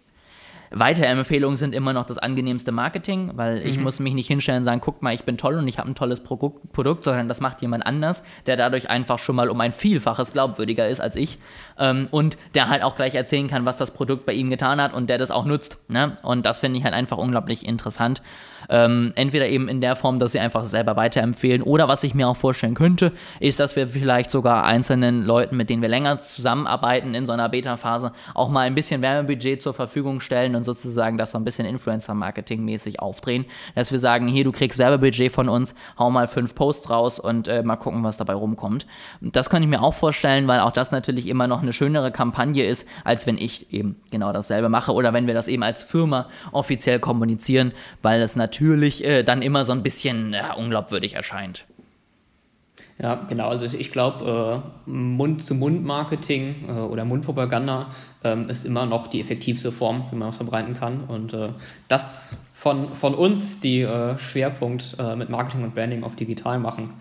Weiterempfehlungen 0.71 1.57
sind 1.57 1.73
immer 1.73 1.93
noch 1.93 2.05
das 2.05 2.17
angenehmste 2.17 2.71
Marketing, 2.71 3.31
weil 3.35 3.65
ich 3.65 3.77
mhm. 3.77 3.83
muss 3.83 3.99
mich 3.99 4.13
nicht 4.13 4.27
hinstellen 4.27 4.59
und 4.59 4.63
sagen, 4.63 4.81
guck 4.81 5.01
mal, 5.01 5.13
ich 5.13 5.23
bin 5.23 5.37
toll 5.37 5.55
und 5.55 5.67
ich 5.67 5.79
habe 5.79 5.89
ein 5.89 5.95
tolles 5.95 6.21
Produkt, 6.21 6.71
Produkt, 6.73 7.03
sondern 7.03 7.27
das 7.27 7.41
macht 7.41 7.61
jemand 7.61 7.85
anders, 7.85 8.23
der 8.45 8.57
dadurch 8.57 8.89
einfach 8.89 9.19
schon 9.19 9.35
mal 9.35 9.49
um 9.49 9.59
ein 9.61 9.71
Vielfaches 9.71 10.33
glaubwürdiger 10.33 10.87
ist 10.87 10.99
als 10.99 11.15
ich 11.15 11.39
ähm, 11.77 12.07
und 12.11 12.37
der 12.55 12.69
halt 12.69 12.83
auch 12.83 12.95
gleich 12.95 13.15
erzählen 13.15 13.47
kann, 13.47 13.65
was 13.65 13.77
das 13.77 13.91
Produkt 13.91 14.25
bei 14.25 14.33
ihm 14.33 14.49
getan 14.49 14.81
hat 14.81 14.93
und 14.93 15.09
der 15.09 15.17
das 15.17 15.31
auch 15.31 15.45
nutzt. 15.45 15.77
Ne? 15.89 16.17
Und 16.23 16.45
das 16.45 16.59
finde 16.59 16.79
ich 16.79 16.85
halt 16.85 16.93
einfach 16.93 17.17
unglaublich 17.17 17.65
interessant. 17.65 18.21
Ähm, 18.69 19.13
entweder 19.15 19.47
eben 19.47 19.69
in 19.69 19.81
der 19.81 19.95
Form, 19.95 20.19
dass 20.19 20.33
sie 20.33 20.39
einfach 20.39 20.65
selber 20.65 20.95
weiterempfehlen 20.95 21.61
oder 21.61 21.87
was 21.87 22.03
ich 22.03 22.13
mir 22.13 22.27
auch 22.27 22.35
vorstellen 22.35 22.73
könnte, 22.73 23.11
ist, 23.39 23.59
dass 23.59 23.75
wir 23.75 23.87
vielleicht 23.87 24.31
sogar 24.31 24.65
einzelnen 24.65 25.23
Leuten, 25.23 25.55
mit 25.57 25.69
denen 25.69 25.81
wir 25.81 25.89
länger 25.89 26.19
zusammenarbeiten 26.19 27.13
in 27.13 27.25
so 27.25 27.31
einer 27.31 27.49
Beta-Phase, 27.49 28.11
auch 28.33 28.49
mal 28.49 28.61
ein 28.61 28.75
bisschen 28.75 29.01
Werbebudget 29.01 29.61
zur 29.61 29.73
Verfügung 29.73 30.19
stellen 30.19 30.55
und 30.55 30.63
sozusagen 30.63 31.17
das 31.17 31.31
so 31.31 31.37
ein 31.37 31.45
bisschen 31.45 31.65
Influencer-Marketing-mäßig 31.65 32.99
aufdrehen, 32.99 33.45
dass 33.75 33.91
wir 33.91 33.99
sagen, 33.99 34.27
hier, 34.27 34.43
du 34.43 34.51
kriegst 34.51 34.79
Werbebudget 34.79 35.31
von 35.31 35.49
uns, 35.49 35.73
hau 35.97 36.09
mal 36.09 36.27
fünf 36.27 36.55
Posts 36.55 36.89
raus 36.89 37.19
und 37.19 37.47
äh, 37.47 37.63
mal 37.63 37.77
gucken, 37.77 38.03
was 38.03 38.17
dabei 38.17 38.33
rumkommt. 38.33 38.85
Das 39.21 39.49
könnte 39.49 39.65
ich 39.65 39.69
mir 39.69 39.81
auch 39.81 39.93
vorstellen, 39.93 40.47
weil 40.47 40.59
auch 40.59 40.71
das 40.71 40.91
natürlich 40.91 41.27
immer 41.27 41.47
noch 41.47 41.61
eine 41.61 41.73
schönere 41.73 42.11
Kampagne 42.11 42.65
ist, 42.65 42.87
als 43.03 43.27
wenn 43.27 43.37
ich 43.37 43.71
eben 43.73 43.95
genau 44.11 44.33
dasselbe 44.33 44.69
mache 44.69 44.93
oder 44.93 45.13
wenn 45.13 45.27
wir 45.27 45.33
das 45.33 45.47
eben 45.47 45.63
als 45.63 45.83
Firma 45.83 46.27
offiziell 46.51 46.99
kommunizieren, 46.99 47.71
weil 48.01 48.21
es 48.21 48.35
natürlich 48.35 48.56
äh, 48.59 49.23
dann 49.23 49.41
immer 49.41 49.63
so 49.63 49.73
ein 49.73 49.83
bisschen 49.83 50.33
äh, 50.33 50.43
unglaubwürdig 50.55 51.15
erscheint. 51.15 51.65
Ja, 52.99 53.13
genau. 53.29 53.49
Also 53.49 53.77
ich 53.77 53.91
glaube, 53.91 54.63
äh, 54.87 54.89
Mund-zu-Mund-Marketing 54.89 56.65
äh, 56.67 56.71
oder 56.71 57.05
Mundpropaganda 57.05 57.91
ähm, 58.23 58.49
ist 58.49 58.65
immer 58.65 58.87
noch 58.87 59.07
die 59.07 59.21
effektivste 59.21 59.71
Form, 59.71 60.05
wie 60.11 60.15
man 60.15 60.29
es 60.29 60.37
verbreiten 60.37 60.73
kann. 60.73 61.01
Und 61.01 61.33
äh, 61.33 61.49
das 61.87 62.35
von, 62.55 62.95
von 62.95 63.13
uns 63.13 63.59
die 63.59 63.81
äh, 63.81 64.17
Schwerpunkt 64.17 64.95
äh, 64.97 65.15
mit 65.15 65.29
Marketing 65.29 65.63
und 65.63 65.75
Branding 65.75 66.03
auf 66.03 66.15
digital 66.15 66.57
machen. 66.57 66.95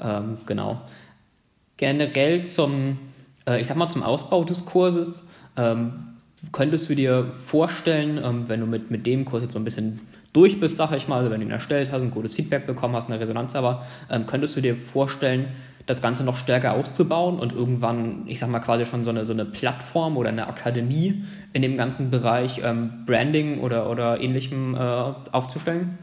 Ähm, 0.00 0.38
genau. 0.46 0.80
Generell 1.76 2.46
zum, 2.46 2.98
äh, 3.46 3.60
ich 3.60 3.66
sag 3.66 3.76
mal, 3.76 3.90
zum 3.90 4.02
Ausbau 4.02 4.42
des 4.44 4.64
Kurses. 4.64 5.26
Ähm, 5.58 6.15
könntest 6.52 6.88
du 6.88 6.94
dir 6.94 7.30
vorstellen, 7.32 8.20
ähm, 8.22 8.48
wenn 8.48 8.60
du 8.60 8.66
mit, 8.66 8.90
mit 8.90 9.06
dem 9.06 9.24
Kurs 9.24 9.42
jetzt 9.42 9.52
so 9.52 9.58
ein 9.58 9.64
bisschen 9.64 10.00
durch 10.32 10.60
bist, 10.60 10.76
sag 10.76 10.92
ich 10.92 11.08
mal, 11.08 11.18
also 11.18 11.30
wenn 11.30 11.40
du 11.40 11.46
ihn 11.46 11.52
erstellt 11.52 11.90
hast, 11.92 12.02
ein 12.02 12.10
gutes 12.10 12.34
Feedback 12.34 12.66
bekommen 12.66 12.94
hast, 12.94 13.10
eine 13.10 13.18
Resonanz 13.18 13.54
aber, 13.54 13.86
ähm, 14.10 14.26
könntest 14.26 14.56
du 14.56 14.60
dir 14.60 14.76
vorstellen, 14.76 15.48
das 15.86 16.02
Ganze 16.02 16.24
noch 16.24 16.36
stärker 16.36 16.72
auszubauen 16.72 17.38
und 17.38 17.52
irgendwann, 17.52 18.24
ich 18.26 18.40
sag 18.40 18.50
mal, 18.50 18.58
quasi 18.58 18.84
schon 18.84 19.04
so 19.04 19.10
eine, 19.10 19.24
so 19.24 19.32
eine 19.32 19.44
Plattform 19.44 20.16
oder 20.16 20.30
eine 20.30 20.48
Akademie 20.48 21.24
in 21.52 21.62
dem 21.62 21.76
ganzen 21.76 22.10
Bereich 22.10 22.60
ähm, 22.62 23.04
Branding 23.06 23.60
oder, 23.60 23.88
oder 23.88 24.20
ähnlichem 24.20 24.74
äh, 24.74 24.78
aufzustellen? 24.78 25.96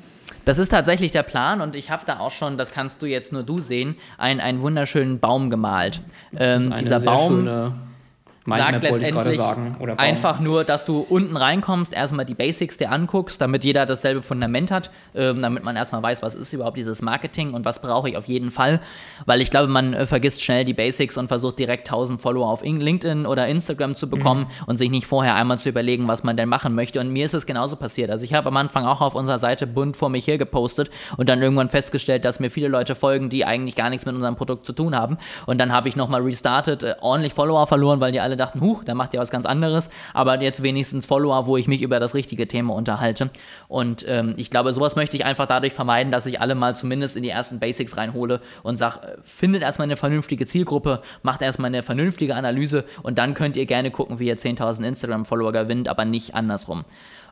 Das 0.46 0.58
ist 0.58 0.70
tatsächlich 0.70 1.12
der 1.12 1.24
Plan 1.24 1.62
und 1.62 1.76
ich 1.76 1.90
habe 1.90 2.04
da 2.06 2.20
auch 2.20 2.32
schon, 2.32 2.58
das 2.58 2.72
kannst 2.72 3.02
du 3.02 3.06
jetzt 3.06 3.34
nur 3.34 3.44
du 3.44 3.60
sehen, 3.60 3.96
einen, 4.18 4.40
einen 4.40 4.62
wunderschönen 4.62 5.20
Baum 5.20 5.50
gemalt. 5.50 6.02
Ähm, 6.36 6.74
dieser 6.80 7.00
Baum 7.02 7.48
sagt 8.46 8.84
letztendlich 8.84 9.36
sagen, 9.36 9.78
einfach 9.98 10.40
nur, 10.40 10.64
dass 10.64 10.86
du 10.86 11.06
unten 11.08 11.38
reinkommst, 11.38 11.94
erstmal 11.94 12.26
die 12.26 12.34
Basics 12.34 12.78
dir 12.78 12.92
anguckst, 12.92 13.40
damit 13.40 13.64
jeder 13.64 13.86
dasselbe 13.86 14.22
Fundament 14.22 14.72
hat, 14.72 14.90
ähm, 15.16 15.42
damit 15.42 15.64
man 15.64 15.76
erstmal 15.76 16.04
weiß, 16.04 16.22
was 16.22 16.36
ist 16.36 16.52
überhaupt 16.54 16.78
dieses 16.78 17.02
Marketing 17.02 17.54
und 17.54 17.66
was 17.66 17.82
brauche 17.82 18.10
ich 18.10 18.18
auf 18.18 18.26
jeden 18.26 18.52
Fall, 18.52 18.82
weil 19.26 19.42
ich 19.42 19.50
glaube, 19.50 19.68
man 19.68 19.94
äh, 19.94 20.06
vergisst 20.06 20.44
schnell 20.44 20.66
die 20.66 20.74
Basics 20.74 21.18
und 21.18 21.28
versucht 21.28 21.60
direkt 21.60 21.88
1000 21.88 22.22
Follower 22.22 22.50
auf 22.50 22.64
LinkedIn 22.64 23.26
oder 23.26 23.48
Instagram 23.48 23.96
zu 23.96 24.10
bekommen 24.10 24.42
mhm. 24.42 24.66
und 24.68 24.78
sich 24.78 24.90
nicht 24.90 25.08
vorher 25.08 25.36
einmal 25.36 25.60
zu 25.60 25.70
überlegen, 25.70 26.08
was 26.08 26.24
man 26.24 26.36
denn 26.36 26.50
machen 26.50 26.76
möchte 26.76 27.00
und 27.00 27.10
mir 27.10 27.26
ist 27.26 27.34
es 27.34 27.46
genauso 27.46 27.76
passiert. 27.76 28.10
Also 28.10 28.26
ich 28.26 28.34
habe 28.34 28.48
am 28.48 28.58
Anfang 28.58 28.86
auch 28.86 29.02
auf 29.02 29.16
unserer 29.16 29.40
Seite 29.40 29.68
bunt 29.68 29.96
vor 29.96 30.10
mich 30.10 30.28
her 30.28 30.38
gepostet 30.38 30.90
und 31.18 31.30
dann 31.30 31.42
irgendwann 31.42 31.70
festgestellt, 31.70 32.26
dass 32.26 32.40
mir 32.40 32.50
viele 32.50 32.68
Leute 32.68 32.96
folgen, 32.96 33.30
die 33.30 33.46
eigentlich 33.46 33.76
gar 33.76 33.90
nichts 33.90 34.06
mit 34.06 34.16
unserem 34.16 34.36
Produkt 34.36 34.66
zu 34.66 34.74
tun 34.74 34.96
haben 34.98 35.18
und 35.46 35.60
dann 35.60 35.72
habe 35.72 35.88
ich 35.88 35.96
nochmal 35.96 36.22
restartet, 36.22 36.84
äh, 36.84 36.96
ordentlich 37.02 37.34
Follower 37.34 37.68
verloren, 37.68 38.00
weil 38.00 38.12
die 38.12 38.20
alle 38.20 38.33
alle 38.34 38.38
dachten, 38.38 38.62
huch, 38.62 38.84
der 38.84 38.96
macht 38.96 39.14
ja 39.14 39.22
was 39.22 39.30
ganz 39.30 39.46
anderes, 39.46 39.90
aber 40.14 40.42
jetzt 40.42 40.64
wenigstens 40.64 41.06
Follower, 41.06 41.46
wo 41.46 41.58
ich 41.58 41.68
mich 41.68 41.82
über 41.82 42.00
das 42.00 42.16
richtige 42.16 42.48
Thema 42.48 42.74
unterhalte. 42.74 43.30
Und 43.68 44.06
ähm, 44.08 44.34
ich 44.38 44.50
glaube, 44.50 44.74
sowas 44.74 44.96
möchte 44.96 45.16
ich 45.16 45.26
einfach 45.26 45.46
dadurch 45.46 45.74
vermeiden, 45.74 46.12
dass 46.12 46.26
ich 46.26 46.42
alle 46.42 46.56
mal 46.56 46.76
zumindest 46.76 47.16
in 47.16 47.24
die 47.24 47.30
ersten 47.30 47.60
Basics 47.60 47.96
reinhole 47.98 48.42
und 48.64 48.78
sage, 48.78 49.00
äh, 49.02 49.18
findet 49.24 49.62
erstmal 49.62 49.86
eine 49.86 49.98
vernünftige 49.98 50.46
Zielgruppe, 50.46 51.02
macht 51.22 51.42
erstmal 51.42 51.68
eine 51.68 51.84
vernünftige 51.84 52.36
Analyse 52.36 52.86
und 53.04 53.18
dann 53.18 53.34
könnt 53.36 53.56
ihr 53.56 53.66
gerne 53.66 53.92
gucken, 53.92 54.20
wie 54.20 54.28
ihr 54.28 54.38
10.000 54.38 54.84
Instagram-Follower 54.88 55.52
gewinnt, 55.52 55.88
aber 55.88 56.06
nicht 56.06 56.34
andersrum. 56.34 56.86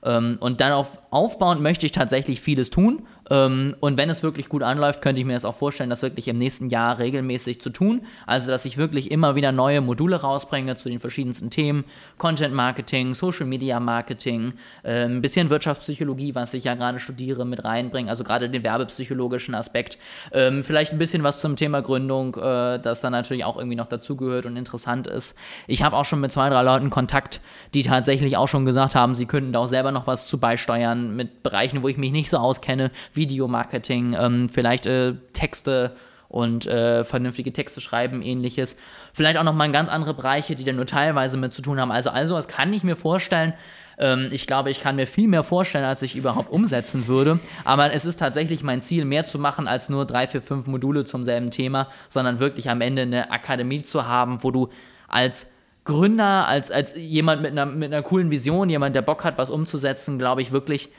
Ähm, 0.03 0.37
und 0.39 0.61
dann 0.61 0.71
auf, 0.71 0.99
aufbauend 1.09 1.61
möchte 1.61 1.85
ich 1.85 1.91
tatsächlich 1.91 2.41
vieles 2.41 2.69
tun. 2.69 3.07
Ähm, 3.31 3.75
und 3.79 3.95
wenn 3.95 4.09
es 4.09 4.23
wirklich 4.23 4.49
gut 4.49 4.61
anläuft, 4.61 5.01
könnte 5.01 5.21
ich 5.21 5.25
mir 5.25 5.33
das 5.33 5.45
auch 5.45 5.55
vorstellen, 5.55 5.89
das 5.89 6.01
wirklich 6.01 6.27
im 6.27 6.37
nächsten 6.37 6.69
Jahr 6.69 6.99
regelmäßig 6.99 7.61
zu 7.61 7.69
tun. 7.69 8.05
Also, 8.27 8.47
dass 8.47 8.65
ich 8.65 8.77
wirklich 8.77 9.09
immer 9.09 9.35
wieder 9.35 9.53
neue 9.53 9.79
Module 9.79 10.17
rausbringe 10.17 10.75
zu 10.75 10.89
den 10.89 10.99
verschiedensten 10.99 11.49
Themen. 11.49 11.85
Content 12.17 12.53
Marketing, 12.53 13.13
Social 13.13 13.45
Media 13.45 13.79
Marketing, 13.79 14.53
äh, 14.83 15.05
ein 15.05 15.21
bisschen 15.21 15.49
Wirtschaftspsychologie, 15.49 16.35
was 16.35 16.53
ich 16.53 16.65
ja 16.65 16.75
gerade 16.75 16.99
studiere, 16.99 17.45
mit 17.45 17.63
reinbringe. 17.63 18.09
Also 18.09 18.25
gerade 18.25 18.49
den 18.49 18.63
werbepsychologischen 18.63 19.55
Aspekt. 19.55 19.97
Ähm, 20.33 20.63
vielleicht 20.63 20.91
ein 20.91 20.99
bisschen 20.99 21.23
was 21.23 21.39
zum 21.39 21.55
Thema 21.55 21.81
Gründung, 21.81 22.35
äh, 22.35 22.79
das 22.79 22.99
dann 22.99 23.13
natürlich 23.13 23.45
auch 23.45 23.55
irgendwie 23.55 23.77
noch 23.77 23.87
dazugehört 23.87 24.45
und 24.45 24.57
interessant 24.57 25.07
ist. 25.07 25.37
Ich 25.67 25.83
habe 25.83 25.95
auch 25.95 26.05
schon 26.05 26.19
mit 26.19 26.33
zwei, 26.33 26.49
drei 26.49 26.63
Leuten 26.63 26.89
Kontakt, 26.89 27.39
die 27.73 27.83
tatsächlich 27.83 28.35
auch 28.35 28.49
schon 28.49 28.65
gesagt 28.65 28.93
haben, 28.93 29.15
sie 29.15 29.25
könnten 29.25 29.53
da 29.53 29.59
auch 29.59 29.67
selber 29.67 29.93
noch 29.93 30.05
was 30.05 30.27
zu 30.27 30.37
beisteuern 30.37 31.15
mit 31.15 31.43
Bereichen, 31.43 31.81
wo 31.81 31.87
ich 31.87 31.97
mich 31.97 32.11
nicht 32.11 32.29
so 32.29 32.37
auskenne, 32.37 32.91
wie 33.13 33.20
Videomarketing, 33.29 34.15
ähm, 34.19 34.49
vielleicht 34.49 34.85
äh, 34.85 35.13
Texte 35.33 35.95
und 36.27 36.65
äh, 36.65 37.03
vernünftige 37.03 37.51
Texte 37.51 37.81
schreiben, 37.81 38.21
ähnliches. 38.21 38.77
Vielleicht 39.13 39.37
auch 39.37 39.43
nochmal 39.43 39.69
ganz 39.71 39.89
andere 39.89 40.13
Bereiche, 40.13 40.55
die 40.55 40.63
dann 40.63 40.77
nur 40.77 40.85
teilweise 40.85 41.37
mit 41.37 41.53
zu 41.53 41.61
tun 41.61 41.79
haben. 41.79 41.91
Also, 41.91 42.09
also 42.09 42.35
das 42.35 42.47
kann 42.47 42.71
ich 42.71 42.83
mir 42.83 42.95
vorstellen. 42.95 43.53
Ähm, 43.97 44.29
ich 44.31 44.47
glaube, 44.47 44.69
ich 44.69 44.81
kann 44.81 44.95
mir 44.95 45.07
viel 45.07 45.27
mehr 45.27 45.43
vorstellen, 45.43 45.83
als 45.83 46.01
ich 46.01 46.15
überhaupt 46.15 46.49
umsetzen 46.49 47.07
würde. 47.07 47.39
Aber 47.65 47.93
es 47.93 48.05
ist 48.05 48.17
tatsächlich 48.17 48.63
mein 48.63 48.81
Ziel, 48.81 49.03
mehr 49.03 49.25
zu 49.25 49.39
machen 49.39 49.67
als 49.67 49.89
nur 49.89 50.05
drei, 50.05 50.25
vier, 50.25 50.41
fünf 50.41 50.67
Module 50.67 51.03
zum 51.03 51.25
selben 51.25 51.51
Thema, 51.51 51.89
sondern 52.09 52.39
wirklich 52.39 52.69
am 52.69 52.79
Ende 52.79 53.01
eine 53.03 53.31
Akademie 53.31 53.83
zu 53.83 54.07
haben, 54.07 54.41
wo 54.41 54.51
du 54.51 54.69
als 55.09 55.51
Gründer, 55.83 56.47
als, 56.47 56.71
als 56.71 56.95
jemand 56.95 57.41
mit 57.41 57.51
einer, 57.51 57.65
mit 57.65 57.91
einer 57.91 58.03
coolen 58.03 58.31
Vision, 58.31 58.69
jemand, 58.69 58.95
der 58.95 59.01
Bock 59.01 59.25
hat, 59.25 59.37
was 59.37 59.49
umzusetzen, 59.49 60.17
glaube 60.17 60.41
ich 60.41 60.51
wirklich 60.53 60.89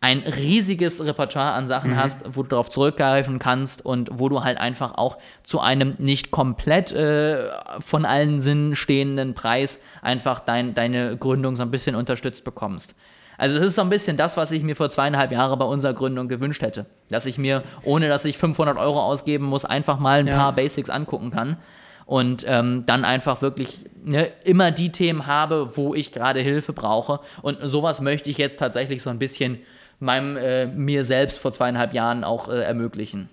ein 0.00 0.20
riesiges 0.20 1.04
Repertoire 1.04 1.52
an 1.52 1.66
Sachen 1.66 1.92
mhm. 1.92 1.96
hast, 1.96 2.24
wo 2.36 2.42
du 2.42 2.50
darauf 2.50 2.70
zurückgreifen 2.70 3.38
kannst 3.38 3.84
und 3.84 4.10
wo 4.12 4.28
du 4.28 4.44
halt 4.44 4.58
einfach 4.58 4.96
auch 4.96 5.18
zu 5.42 5.60
einem 5.60 5.94
nicht 5.98 6.30
komplett 6.30 6.92
äh, 6.92 7.50
von 7.80 8.04
allen 8.04 8.40
Sinnen 8.40 8.76
stehenden 8.76 9.34
Preis 9.34 9.80
einfach 10.00 10.40
dein, 10.40 10.74
deine 10.74 11.16
Gründung 11.16 11.56
so 11.56 11.62
ein 11.62 11.70
bisschen 11.70 11.96
unterstützt 11.96 12.44
bekommst. 12.44 12.94
Also 13.38 13.58
es 13.58 13.66
ist 13.66 13.74
so 13.76 13.82
ein 13.82 13.90
bisschen 13.90 14.16
das, 14.16 14.36
was 14.36 14.50
ich 14.50 14.62
mir 14.62 14.76
vor 14.76 14.90
zweieinhalb 14.90 15.30
Jahren 15.30 15.58
bei 15.58 15.64
unserer 15.64 15.94
Gründung 15.94 16.28
gewünscht 16.28 16.62
hätte. 16.62 16.86
Dass 17.08 17.26
ich 17.26 17.38
mir, 17.38 17.62
ohne 17.82 18.08
dass 18.08 18.24
ich 18.24 18.36
500 18.36 18.76
Euro 18.76 19.00
ausgeben 19.00 19.44
muss, 19.46 19.64
einfach 19.64 19.98
mal 19.98 20.20
ein 20.20 20.26
ja. 20.26 20.36
paar 20.36 20.52
Basics 20.52 20.90
angucken 20.90 21.30
kann 21.30 21.56
und 22.04 22.44
ähm, 22.48 22.84
dann 22.86 23.04
einfach 23.04 23.42
wirklich 23.42 23.84
ne, 24.02 24.28
immer 24.44 24.70
die 24.70 24.90
Themen 24.90 25.26
habe, 25.26 25.76
wo 25.76 25.94
ich 25.94 26.10
gerade 26.10 26.40
Hilfe 26.40 26.72
brauche. 26.72 27.20
Und 27.42 27.58
sowas 27.62 28.00
möchte 28.00 28.30
ich 28.30 28.38
jetzt 28.38 28.58
tatsächlich 28.58 29.02
so 29.02 29.10
ein 29.10 29.18
bisschen 29.20 29.60
meinem, 30.00 30.36
äh, 30.36 30.66
mir 30.66 31.04
selbst 31.04 31.38
vor 31.38 31.52
zweieinhalb 31.52 31.92
Jahren 31.92 32.24
auch 32.24 32.48
äh, 32.48 32.62
ermöglichen. 32.62 33.28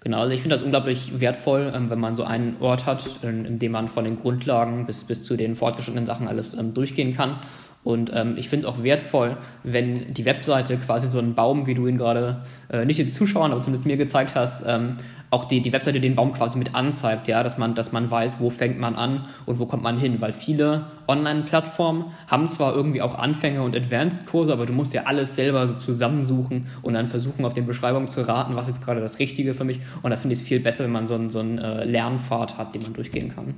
Genau, 0.00 0.18
also 0.18 0.32
ich 0.32 0.40
finde 0.40 0.56
das 0.56 0.64
unglaublich 0.64 1.20
wertvoll, 1.20 1.72
ähm, 1.74 1.88
wenn 1.88 2.00
man 2.00 2.16
so 2.16 2.24
einen 2.24 2.56
Ort 2.60 2.86
hat, 2.86 3.18
in, 3.22 3.44
in, 3.44 3.58
dem 3.58 3.72
man 3.72 3.88
von 3.88 4.04
den 4.04 4.18
Grundlagen 4.18 4.84
bis, 4.84 5.04
bis 5.04 5.22
zu 5.22 5.36
den 5.36 5.54
fortgeschrittenen 5.54 6.06
Sachen 6.06 6.26
alles 6.26 6.54
ähm, 6.54 6.74
durchgehen 6.74 7.14
kann. 7.14 7.36
Und 7.84 8.12
ähm, 8.14 8.34
ich 8.36 8.48
finde 8.48 8.66
es 8.66 8.72
auch 8.72 8.82
wertvoll, 8.82 9.36
wenn 9.64 10.14
die 10.14 10.24
Webseite 10.24 10.76
quasi 10.76 11.08
so 11.08 11.18
einen 11.18 11.34
Baum, 11.34 11.66
wie 11.66 11.74
du 11.74 11.86
ihn 11.86 11.98
gerade 11.98 12.42
äh, 12.70 12.84
nicht 12.84 13.00
den 13.00 13.08
Zuschauern, 13.08 13.50
aber 13.50 13.60
zumindest 13.60 13.86
mir 13.86 13.96
gezeigt 13.96 14.34
hast, 14.36 14.64
ähm, 14.66 14.94
auch 15.32 15.46
die, 15.46 15.62
die 15.62 15.72
Webseite 15.72 15.98
den 15.98 16.14
Baum 16.14 16.34
quasi 16.34 16.58
mit 16.58 16.74
anzeigt, 16.74 17.26
ja, 17.26 17.42
dass 17.42 17.56
man, 17.56 17.74
dass 17.74 17.90
man 17.90 18.10
weiß, 18.10 18.38
wo 18.38 18.50
fängt 18.50 18.78
man 18.78 18.94
an 18.94 19.24
und 19.46 19.58
wo 19.58 19.64
kommt 19.64 19.82
man 19.82 19.96
hin. 19.96 20.20
Weil 20.20 20.34
viele 20.34 20.88
Online-Plattformen 21.08 22.04
haben 22.28 22.46
zwar 22.46 22.76
irgendwie 22.76 23.00
auch 23.00 23.18
Anfänger- 23.18 23.62
und 23.62 23.74
Advanced-Kurse, 23.74 24.52
aber 24.52 24.66
du 24.66 24.74
musst 24.74 24.92
ja 24.92 25.04
alles 25.04 25.34
selber 25.34 25.66
so 25.66 25.74
zusammensuchen 25.74 26.66
und 26.82 26.92
dann 26.92 27.06
versuchen, 27.06 27.46
auf 27.46 27.54
den 27.54 27.66
Beschreibungen 27.66 28.08
zu 28.08 28.28
raten, 28.28 28.56
was 28.56 28.68
jetzt 28.68 28.84
gerade 28.84 29.00
das 29.00 29.18
Richtige 29.18 29.54
für 29.54 29.64
mich. 29.64 29.80
Und 30.02 30.10
da 30.10 30.18
finde 30.18 30.34
ich 30.34 30.42
es 30.42 30.46
viel 30.46 30.60
besser, 30.60 30.84
wenn 30.84 30.92
man 30.92 31.06
so 31.06 31.14
einen, 31.14 31.30
so 31.30 31.40
einen 31.40 31.56
äh, 31.56 31.84
Lernpfad 31.86 32.58
hat, 32.58 32.74
den 32.74 32.82
man 32.82 32.92
durchgehen 32.92 33.34
kann. 33.34 33.54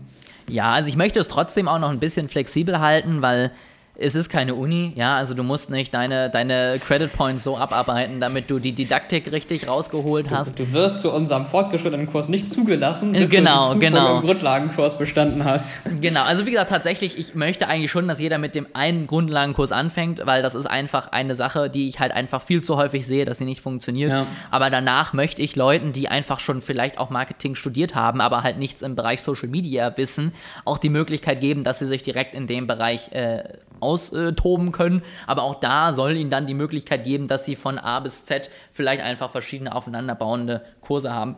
Ja, 0.48 0.72
also 0.72 0.88
ich 0.88 0.96
möchte 0.96 1.18
es 1.18 1.26
trotzdem 1.26 1.66
auch 1.66 1.80
noch 1.80 1.90
ein 1.90 1.98
bisschen 1.98 2.28
flexibel 2.28 2.78
halten, 2.78 3.20
weil 3.20 3.50
es 3.96 4.16
ist 4.16 4.28
keine 4.28 4.56
Uni, 4.56 4.92
ja, 4.96 5.16
also 5.16 5.34
du 5.34 5.44
musst 5.44 5.70
nicht 5.70 5.94
deine, 5.94 6.28
deine 6.28 6.80
Credit 6.84 7.12
Points 7.12 7.44
so 7.44 7.56
abarbeiten, 7.56 8.18
damit 8.18 8.50
du 8.50 8.58
die 8.58 8.72
Didaktik 8.72 9.30
richtig 9.30 9.68
rausgeholt 9.68 10.30
hast. 10.30 10.58
Du, 10.58 10.64
du 10.64 10.72
wirst 10.72 10.98
zu 10.98 11.12
unserem 11.12 11.46
fortgeschrittenen 11.46 12.08
Kurs 12.08 12.28
nicht 12.28 12.50
zugelassen, 12.50 13.12
bis 13.12 13.30
genau, 13.30 13.72
du 13.72 13.78
den 13.78 13.92
genau. 13.92 14.20
Grundlagenkurs 14.20 14.98
bestanden 14.98 15.44
hast. 15.44 15.82
Genau, 16.04 16.24
also 16.24 16.44
wie 16.44 16.50
gesagt, 16.50 16.70
tatsächlich, 16.70 17.18
ich 17.18 17.34
möchte 17.34 17.66
eigentlich 17.66 17.90
schon, 17.90 18.08
dass 18.08 18.20
jeder 18.20 18.36
mit 18.36 18.54
dem 18.54 18.66
einen 18.74 19.06
Grundlagenkurs 19.06 19.72
anfängt, 19.72 20.20
weil 20.26 20.42
das 20.42 20.54
ist 20.54 20.66
einfach 20.66 21.12
eine 21.12 21.34
Sache, 21.34 21.70
die 21.70 21.88
ich 21.88 21.98
halt 21.98 22.12
einfach 22.12 22.42
viel 22.42 22.62
zu 22.62 22.76
häufig 22.76 23.06
sehe, 23.06 23.24
dass 23.24 23.38
sie 23.38 23.46
nicht 23.46 23.60
funktioniert. 23.60 24.12
Ja. 24.12 24.26
Aber 24.50 24.68
danach 24.70 25.12
möchte 25.12 25.40
ich 25.40 25.56
Leuten, 25.56 25.92
die 25.92 26.08
einfach 26.08 26.40
schon 26.40 26.60
vielleicht 26.60 26.98
auch 26.98 27.10
Marketing 27.10 27.54
studiert 27.54 27.94
haben, 27.94 28.20
aber 28.20 28.42
halt 28.42 28.58
nichts 28.58 28.82
im 28.82 28.96
Bereich 28.96 29.22
Social 29.22 29.48
Media 29.48 29.96
wissen, 29.96 30.32
auch 30.64 30.78
die 30.78 30.90
Möglichkeit 30.90 31.40
geben, 31.40 31.64
dass 31.64 31.78
sie 31.78 31.86
sich 31.86 32.02
direkt 32.02 32.34
in 32.34 32.46
dem 32.46 32.66
Bereich 32.66 33.12
äh, 33.12 33.44
austoben 33.80 34.72
können. 34.72 35.02
Aber 35.26 35.42
auch 35.42 35.56
da 35.56 35.92
soll 35.92 36.16
ihnen 36.16 36.30
dann 36.30 36.46
die 36.46 36.54
Möglichkeit 36.54 37.04
geben, 37.04 37.28
dass 37.28 37.44
sie 37.44 37.56
von 37.56 37.78
A 37.78 38.00
bis 38.00 38.24
Z 38.24 38.50
vielleicht 38.72 39.02
einfach 39.02 39.30
verschiedene 39.30 39.74
aufeinanderbauende 39.74 40.62
Kurse 40.80 41.12
haben, 41.12 41.36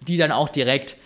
die 0.00 0.16
dann 0.16 0.32
auch 0.32 0.48
direkt 0.48 0.96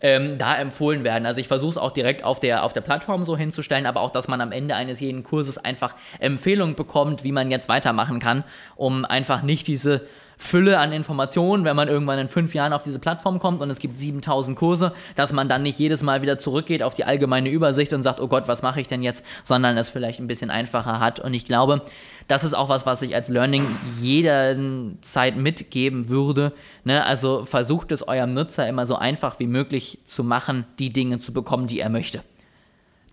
ähm, 0.00 0.38
da 0.38 0.56
empfohlen 0.56 1.04
werden. 1.04 1.26
Also 1.26 1.40
ich 1.40 1.48
versuche 1.48 1.70
es 1.70 1.78
auch 1.78 1.92
direkt 1.92 2.24
auf 2.24 2.40
der, 2.40 2.64
auf 2.64 2.72
der 2.72 2.80
Plattform 2.80 3.24
so 3.24 3.36
hinzustellen, 3.36 3.86
aber 3.86 4.00
auch, 4.00 4.10
dass 4.10 4.28
man 4.28 4.40
am 4.40 4.52
Ende 4.52 4.74
eines 4.74 5.00
jeden 5.00 5.22
Kurses 5.22 5.58
einfach 5.58 5.94
Empfehlungen 6.18 6.74
bekommt, 6.74 7.24
wie 7.24 7.32
man 7.32 7.50
jetzt 7.50 7.68
weitermachen 7.68 8.20
kann, 8.20 8.44
um 8.74 9.04
einfach 9.04 9.42
nicht 9.42 9.66
diese 9.66 10.06
Fülle 10.38 10.78
an 10.78 10.92
Informationen, 10.92 11.64
wenn 11.64 11.76
man 11.76 11.88
irgendwann 11.88 12.18
in 12.18 12.28
fünf 12.28 12.54
Jahren 12.54 12.72
auf 12.72 12.82
diese 12.82 12.98
Plattform 12.98 13.38
kommt 13.38 13.62
und 13.62 13.70
es 13.70 13.78
gibt 13.78 13.98
7000 13.98 14.56
Kurse, 14.56 14.92
dass 15.14 15.32
man 15.32 15.48
dann 15.48 15.62
nicht 15.62 15.78
jedes 15.78 16.02
Mal 16.02 16.22
wieder 16.22 16.38
zurückgeht 16.38 16.82
auf 16.82 16.94
die 16.94 17.04
allgemeine 17.04 17.48
Übersicht 17.48 17.92
und 17.92 18.02
sagt, 18.02 18.20
oh 18.20 18.28
Gott, 18.28 18.46
was 18.46 18.62
mache 18.62 18.80
ich 18.80 18.86
denn 18.86 19.02
jetzt, 19.02 19.24
sondern 19.44 19.76
es 19.76 19.88
vielleicht 19.88 20.20
ein 20.20 20.26
bisschen 20.26 20.50
einfacher 20.50 21.00
hat. 21.00 21.20
Und 21.20 21.34
ich 21.34 21.46
glaube, 21.46 21.82
das 22.28 22.44
ist 22.44 22.54
auch 22.54 22.68
was, 22.68 22.84
was 22.84 23.02
ich 23.02 23.14
als 23.14 23.28
Learning 23.28 23.76
jederzeit 24.00 25.36
mitgeben 25.36 26.08
würde. 26.08 26.52
Ne? 26.84 27.04
Also 27.04 27.44
versucht 27.44 27.90
es 27.92 28.06
eurem 28.06 28.34
Nutzer 28.34 28.68
immer 28.68 28.84
so 28.84 28.96
einfach 28.96 29.38
wie 29.38 29.46
möglich 29.46 29.98
zu 30.04 30.22
machen, 30.22 30.66
die 30.78 30.92
Dinge 30.92 31.20
zu 31.20 31.32
bekommen, 31.32 31.66
die 31.66 31.80
er 31.80 31.88
möchte. 31.88 32.22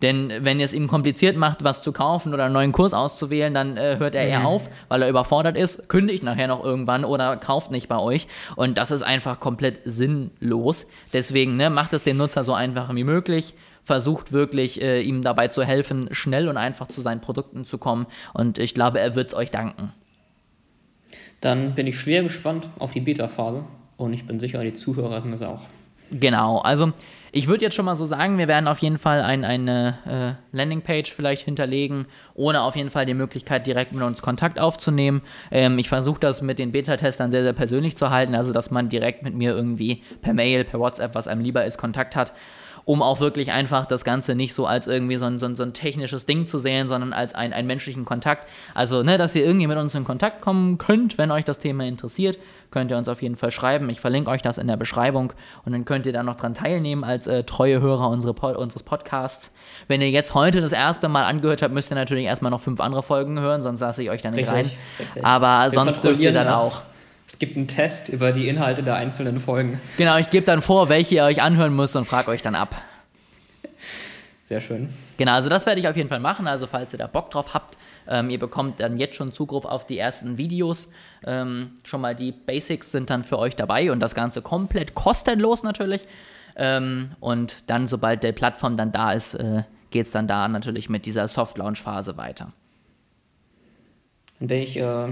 Denn 0.01 0.33
wenn 0.39 0.59
ihr 0.59 0.65
es 0.65 0.73
ihm 0.73 0.87
kompliziert 0.87 1.37
macht, 1.37 1.63
was 1.63 1.81
zu 1.81 1.93
kaufen 1.93 2.33
oder 2.33 2.45
einen 2.45 2.53
neuen 2.53 2.71
Kurs 2.73 2.93
auszuwählen, 2.93 3.53
dann 3.53 3.77
äh, 3.77 3.97
hört 3.99 4.15
er 4.15 4.27
eher 4.27 4.41
mhm. 4.41 4.45
auf, 4.45 4.69
weil 4.89 5.01
er 5.01 5.09
überfordert 5.09 5.55
ist, 5.55 5.87
kündigt 5.87 6.23
nachher 6.23 6.47
noch 6.47 6.63
irgendwann 6.63 7.05
oder 7.05 7.37
kauft 7.37 7.71
nicht 7.71 7.87
bei 7.87 7.97
euch. 7.97 8.27
Und 8.55 8.77
das 8.77 8.91
ist 8.91 9.01
einfach 9.01 9.39
komplett 9.39 9.79
sinnlos. 9.85 10.87
Deswegen 11.13 11.55
ne, 11.55 11.69
macht 11.69 11.93
es 11.93 12.03
den 12.03 12.17
Nutzer 12.17 12.43
so 12.43 12.53
einfach 12.53 12.93
wie 12.93 13.05
möglich. 13.05 13.53
Versucht 13.85 14.31
wirklich, 14.31 14.81
äh, 14.81 15.01
ihm 15.01 15.21
dabei 15.21 15.47
zu 15.49 15.63
helfen, 15.63 16.09
schnell 16.11 16.49
und 16.49 16.57
einfach 16.57 16.87
zu 16.87 17.01
seinen 17.01 17.21
Produkten 17.21 17.65
zu 17.65 17.77
kommen. 17.77 18.07
Und 18.33 18.57
ich 18.57 18.73
glaube, 18.73 18.99
er 18.99 19.15
wird 19.15 19.29
es 19.29 19.37
euch 19.37 19.51
danken. 19.51 19.93
Dann 21.39 21.75
bin 21.75 21.87
ich 21.87 21.99
schwer 21.99 22.23
gespannt 22.23 22.69
auf 22.79 22.91
die 22.91 23.01
Beta-Phase. 23.01 23.63
Und 23.97 24.13
ich 24.13 24.25
bin 24.25 24.39
sicher, 24.39 24.63
die 24.63 24.73
Zuhörer 24.73 25.21
sind 25.21 25.33
es 25.33 25.41
auch. 25.41 25.61
Genau, 26.11 26.59
also 26.59 26.93
ich 27.35 27.47
würde 27.47 27.65
jetzt 27.65 27.73
schon 27.73 27.85
mal 27.85 27.95
so 27.95 28.05
sagen, 28.05 28.37
wir 28.37 28.47
werden 28.47 28.67
auf 28.67 28.77
jeden 28.77 28.99
Fall 28.99 29.21
ein, 29.23 29.43
eine 29.43 30.37
äh, 30.53 30.55
Landingpage 30.55 31.11
vielleicht 31.11 31.41
hinterlegen, 31.41 32.05
ohne 32.35 32.61
auf 32.61 32.75
jeden 32.75 32.91
Fall 32.91 33.07
die 33.07 33.15
Möglichkeit, 33.15 33.65
direkt 33.65 33.91
mit 33.91 34.03
uns 34.03 34.21
Kontakt 34.21 34.59
aufzunehmen. 34.59 35.23
Ähm, 35.49 35.79
ich 35.79 35.89
versuche 35.89 36.19
das 36.19 36.43
mit 36.43 36.59
den 36.59 36.71
Beta-Testern 36.71 37.31
sehr, 37.31 37.41
sehr 37.41 37.53
persönlich 37.53 37.97
zu 37.97 38.11
halten, 38.11 38.35
also 38.35 38.53
dass 38.53 38.69
man 38.69 38.87
direkt 38.87 39.23
mit 39.23 39.33
mir 39.33 39.51
irgendwie 39.51 40.03
per 40.21 40.33
Mail, 40.33 40.63
per 40.63 40.79
WhatsApp, 40.79 41.15
was 41.15 41.27
einem 41.27 41.41
lieber 41.41 41.65
ist, 41.65 41.79
Kontakt 41.79 42.15
hat 42.15 42.33
um 42.85 43.01
auch 43.01 43.19
wirklich 43.19 43.51
einfach 43.51 43.85
das 43.85 44.03
Ganze 44.03 44.35
nicht 44.35 44.53
so 44.53 44.65
als 44.65 44.87
irgendwie 44.87 45.15
so 45.15 45.25
ein, 45.25 45.39
so 45.39 45.45
ein, 45.45 45.55
so 45.55 45.63
ein 45.63 45.73
technisches 45.73 46.25
Ding 46.25 46.47
zu 46.47 46.57
sehen, 46.57 46.87
sondern 46.87 47.13
als 47.13 47.33
ein, 47.33 47.53
einen 47.53 47.67
menschlichen 47.67 48.05
Kontakt. 48.05 48.47
Also, 48.73 49.03
ne, 49.03 49.17
dass 49.17 49.35
ihr 49.35 49.45
irgendwie 49.45 49.67
mit 49.67 49.77
uns 49.77 49.95
in 49.95 50.03
Kontakt 50.03 50.41
kommen 50.41 50.77
könnt, 50.77 51.17
wenn 51.17 51.31
euch 51.31 51.45
das 51.45 51.59
Thema 51.59 51.85
interessiert, 51.85 52.37
könnt 52.71 52.91
ihr 52.91 52.97
uns 52.97 53.07
auf 53.07 53.21
jeden 53.21 53.35
Fall 53.35 53.51
schreiben. 53.51 53.89
Ich 53.89 53.99
verlinke 54.01 54.31
euch 54.31 54.41
das 54.41 54.57
in 54.57 54.67
der 54.67 54.77
Beschreibung 54.77 55.33
und 55.63 55.71
dann 55.71 55.85
könnt 55.85 56.05
ihr 56.05 56.13
da 56.13 56.23
noch 56.23 56.35
dran 56.35 56.53
teilnehmen 56.53 57.03
als 57.03 57.27
äh, 57.27 57.43
treue 57.43 57.79
Hörer 57.79 58.09
unsere, 58.09 58.33
unseres 58.57 58.83
Podcasts. 58.83 59.53
Wenn 59.87 60.01
ihr 60.01 60.09
jetzt 60.09 60.33
heute 60.33 60.59
das 60.59 60.71
erste 60.71 61.07
Mal 61.07 61.23
angehört 61.23 61.61
habt, 61.61 61.73
müsst 61.73 61.91
ihr 61.91 61.95
natürlich 61.95 62.25
erstmal 62.25 62.51
noch 62.51 62.61
fünf 62.61 62.81
andere 62.81 63.03
Folgen 63.03 63.39
hören, 63.39 63.61
sonst 63.61 63.79
lasse 63.79 64.03
ich 64.03 64.09
euch 64.09 64.21
da 64.21 64.31
nicht 64.31 64.49
richtig, 64.49 64.53
rein. 64.53 64.71
Richtig. 64.99 65.25
Aber 65.25 65.65
Wir 65.65 65.71
sonst 65.71 66.03
dürft 66.03 66.21
ihr 66.21 66.33
dann 66.33 66.47
das. 66.47 66.59
auch. 66.59 66.92
Es 67.33 67.39
gibt 67.39 67.57
einen 67.57 67.67
Test 67.67 68.09
über 68.09 68.31
die 68.31 68.47
Inhalte 68.47 68.83
der 68.83 68.93
einzelnen 68.93 69.39
Folgen. 69.39 69.81
Genau, 69.97 70.19
ich 70.19 70.29
gebe 70.29 70.45
dann 70.45 70.61
vor, 70.61 70.87
welche 70.89 71.15
ihr 71.15 71.23
euch 71.23 71.41
anhören 71.41 71.75
müsst 71.75 71.95
und 71.95 72.05
frage 72.05 72.29
euch 72.29 72.43
dann 72.43 72.53
ab. 72.53 72.79
Sehr 74.43 74.61
schön. 74.61 74.93
Genau, 75.17 75.31
also 75.31 75.49
das 75.49 75.65
werde 75.65 75.81
ich 75.81 75.87
auf 75.87 75.97
jeden 75.97 76.09
Fall 76.09 76.19
machen. 76.19 76.45
Also 76.45 76.67
falls 76.67 76.93
ihr 76.93 76.99
da 76.99 77.07
Bock 77.07 77.31
drauf 77.31 77.55
habt, 77.55 77.75
ähm, 78.07 78.29
ihr 78.29 78.37
bekommt 78.37 78.79
dann 78.79 78.99
jetzt 78.99 79.15
schon 79.15 79.33
Zugriff 79.33 79.65
auf 79.65 79.87
die 79.87 79.97
ersten 79.97 80.37
Videos. 80.37 80.89
Ähm, 81.25 81.71
schon 81.83 82.01
mal 82.01 82.15
die 82.15 82.31
Basics 82.31 82.91
sind 82.91 83.09
dann 83.09 83.23
für 83.23 83.39
euch 83.39 83.55
dabei 83.55 83.91
und 83.91 83.99
das 83.99 84.13
Ganze 84.13 84.43
komplett 84.43 84.93
kostenlos 84.93 85.63
natürlich. 85.63 86.05
Ähm, 86.55 87.13
und 87.19 87.67
dann, 87.67 87.87
sobald 87.87 88.21
der 88.21 88.33
Plattform 88.33 88.77
dann 88.77 88.91
da 88.91 89.11
ist, 89.11 89.33
äh, 89.33 89.63
geht 89.89 90.05
es 90.05 90.11
dann 90.11 90.27
da 90.27 90.47
natürlich 90.47 90.87
mit 90.87 91.07
dieser 91.07 91.27
Soft-Launch-Phase 91.27 92.15
weiter. 92.15 92.53
Bin 94.39 94.61
ich 94.61 94.77
äh, 94.77 95.07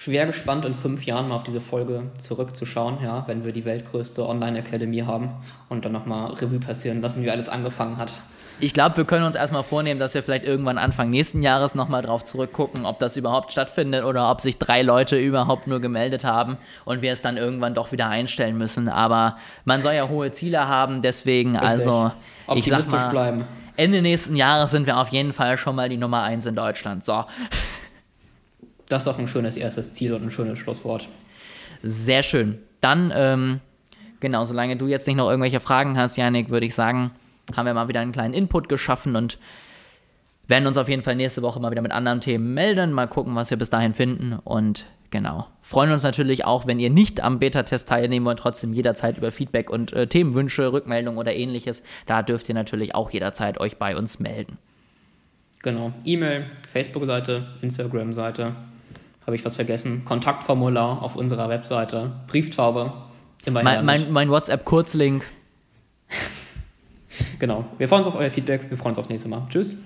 schwer 0.00 0.24
gespannt, 0.24 0.64
in 0.64 0.74
fünf 0.74 1.04
Jahren 1.04 1.28
mal 1.28 1.36
auf 1.36 1.42
diese 1.42 1.60
Folge 1.60 2.04
zurückzuschauen, 2.16 3.02
ja, 3.02 3.24
wenn 3.26 3.44
wir 3.44 3.52
die 3.52 3.66
weltgrößte 3.66 4.26
Online-Akademie 4.26 5.02
haben 5.02 5.28
und 5.68 5.84
dann 5.84 5.92
nochmal 5.92 6.32
Revue 6.32 6.58
passieren 6.58 7.02
lassen, 7.02 7.22
wie 7.22 7.30
alles 7.30 7.50
angefangen 7.50 7.98
hat. 7.98 8.14
Ich 8.60 8.72
glaube, 8.72 8.96
wir 8.96 9.04
können 9.04 9.26
uns 9.26 9.36
erstmal 9.36 9.62
vornehmen, 9.62 10.00
dass 10.00 10.14
wir 10.14 10.22
vielleicht 10.22 10.44
irgendwann 10.44 10.78
Anfang 10.78 11.10
nächsten 11.10 11.42
Jahres 11.42 11.74
nochmal 11.74 12.00
drauf 12.00 12.24
zurückgucken, 12.24 12.86
ob 12.86 12.98
das 12.98 13.18
überhaupt 13.18 13.52
stattfindet 13.52 14.04
oder 14.04 14.30
ob 14.30 14.40
sich 14.40 14.56
drei 14.56 14.80
Leute 14.80 15.18
überhaupt 15.18 15.66
nur 15.66 15.80
gemeldet 15.80 16.24
haben 16.24 16.56
und 16.86 17.02
wir 17.02 17.12
es 17.12 17.20
dann 17.20 17.36
irgendwann 17.36 17.74
doch 17.74 17.92
wieder 17.92 18.08
einstellen 18.08 18.56
müssen. 18.56 18.88
Aber 18.88 19.36
man 19.66 19.82
soll 19.82 19.94
ja 19.94 20.08
hohe 20.08 20.32
Ziele 20.32 20.66
haben, 20.66 21.02
deswegen 21.02 21.56
Richtig. 21.56 21.68
also 21.68 22.10
ich 22.54 22.66
sag 22.66 22.90
mal, 22.90 23.10
bleiben. 23.10 23.44
Ende 23.76 24.00
nächsten 24.00 24.36
Jahres 24.36 24.70
sind 24.70 24.86
wir 24.86 24.98
auf 24.98 25.08
jeden 25.08 25.34
Fall 25.34 25.58
schon 25.58 25.76
mal 25.76 25.90
die 25.90 25.98
Nummer 25.98 26.22
eins 26.22 26.46
in 26.46 26.54
Deutschland. 26.54 27.04
So. 27.04 27.24
Das 28.90 29.04
ist 29.04 29.08
auch 29.08 29.18
ein 29.18 29.28
schönes 29.28 29.56
erstes 29.56 29.92
Ziel 29.92 30.12
und 30.12 30.24
ein 30.24 30.30
schönes 30.30 30.58
Schlusswort. 30.58 31.08
Sehr 31.82 32.22
schön. 32.22 32.58
Dann, 32.80 33.12
ähm, 33.14 33.60
genau, 34.18 34.44
solange 34.44 34.76
du 34.76 34.88
jetzt 34.88 35.06
nicht 35.06 35.16
noch 35.16 35.30
irgendwelche 35.30 35.60
Fragen 35.60 35.96
hast, 35.96 36.16
Janik, 36.16 36.50
würde 36.50 36.66
ich 36.66 36.74
sagen, 36.74 37.12
haben 37.56 37.66
wir 37.66 37.72
mal 37.74 37.88
wieder 37.88 38.00
einen 38.00 38.10
kleinen 38.10 38.34
Input 38.34 38.68
geschaffen 38.68 39.14
und 39.14 39.38
werden 40.48 40.66
uns 40.66 40.76
auf 40.76 40.88
jeden 40.88 41.04
Fall 41.04 41.14
nächste 41.14 41.40
Woche 41.42 41.60
mal 41.60 41.70
wieder 41.70 41.82
mit 41.82 41.92
anderen 41.92 42.20
Themen 42.20 42.52
melden. 42.52 42.92
Mal 42.92 43.06
gucken, 43.06 43.36
was 43.36 43.50
wir 43.50 43.58
bis 43.58 43.70
dahin 43.70 43.94
finden. 43.94 44.32
Und 44.42 44.86
genau. 45.10 45.46
Freuen 45.62 45.92
uns 45.92 46.02
natürlich 46.02 46.44
auch, 46.44 46.66
wenn 46.66 46.80
ihr 46.80 46.90
nicht 46.90 47.22
am 47.22 47.38
Beta-Test 47.38 47.88
teilnehmen 47.88 48.26
wollt, 48.26 48.40
trotzdem 48.40 48.72
jederzeit 48.72 49.18
über 49.18 49.30
Feedback 49.30 49.70
und 49.70 49.92
äh, 49.92 50.08
Themenwünsche, 50.08 50.72
Rückmeldungen 50.72 51.18
oder 51.18 51.32
ähnliches. 51.32 51.84
Da 52.06 52.22
dürft 52.22 52.48
ihr 52.48 52.56
natürlich 52.56 52.96
auch 52.96 53.10
jederzeit 53.10 53.60
euch 53.60 53.76
bei 53.76 53.96
uns 53.96 54.18
melden. 54.18 54.58
Genau. 55.62 55.92
E-Mail, 56.04 56.46
Facebook-Seite, 56.66 57.46
Instagram-Seite, 57.62 58.56
habe 59.26 59.36
ich 59.36 59.44
was 59.44 59.56
vergessen? 59.56 60.04
Kontaktformular 60.04 61.02
auf 61.02 61.16
unserer 61.16 61.48
Webseite, 61.48 62.12
Brieftaube. 62.26 62.92
Mein, 63.48 63.84
mein, 63.84 64.12
mein 64.12 64.28
WhatsApp-Kurzlink. 64.30 65.24
genau. 67.38 67.64
Wir 67.78 67.88
freuen 67.88 68.04
uns 68.04 68.08
auf 68.08 68.20
euer 68.20 68.30
Feedback. 68.30 68.68
Wir 68.68 68.76
freuen 68.76 68.90
uns 68.90 68.98
aufs 68.98 69.08
nächste 69.08 69.28
Mal. 69.28 69.46
Tschüss. 69.48 69.76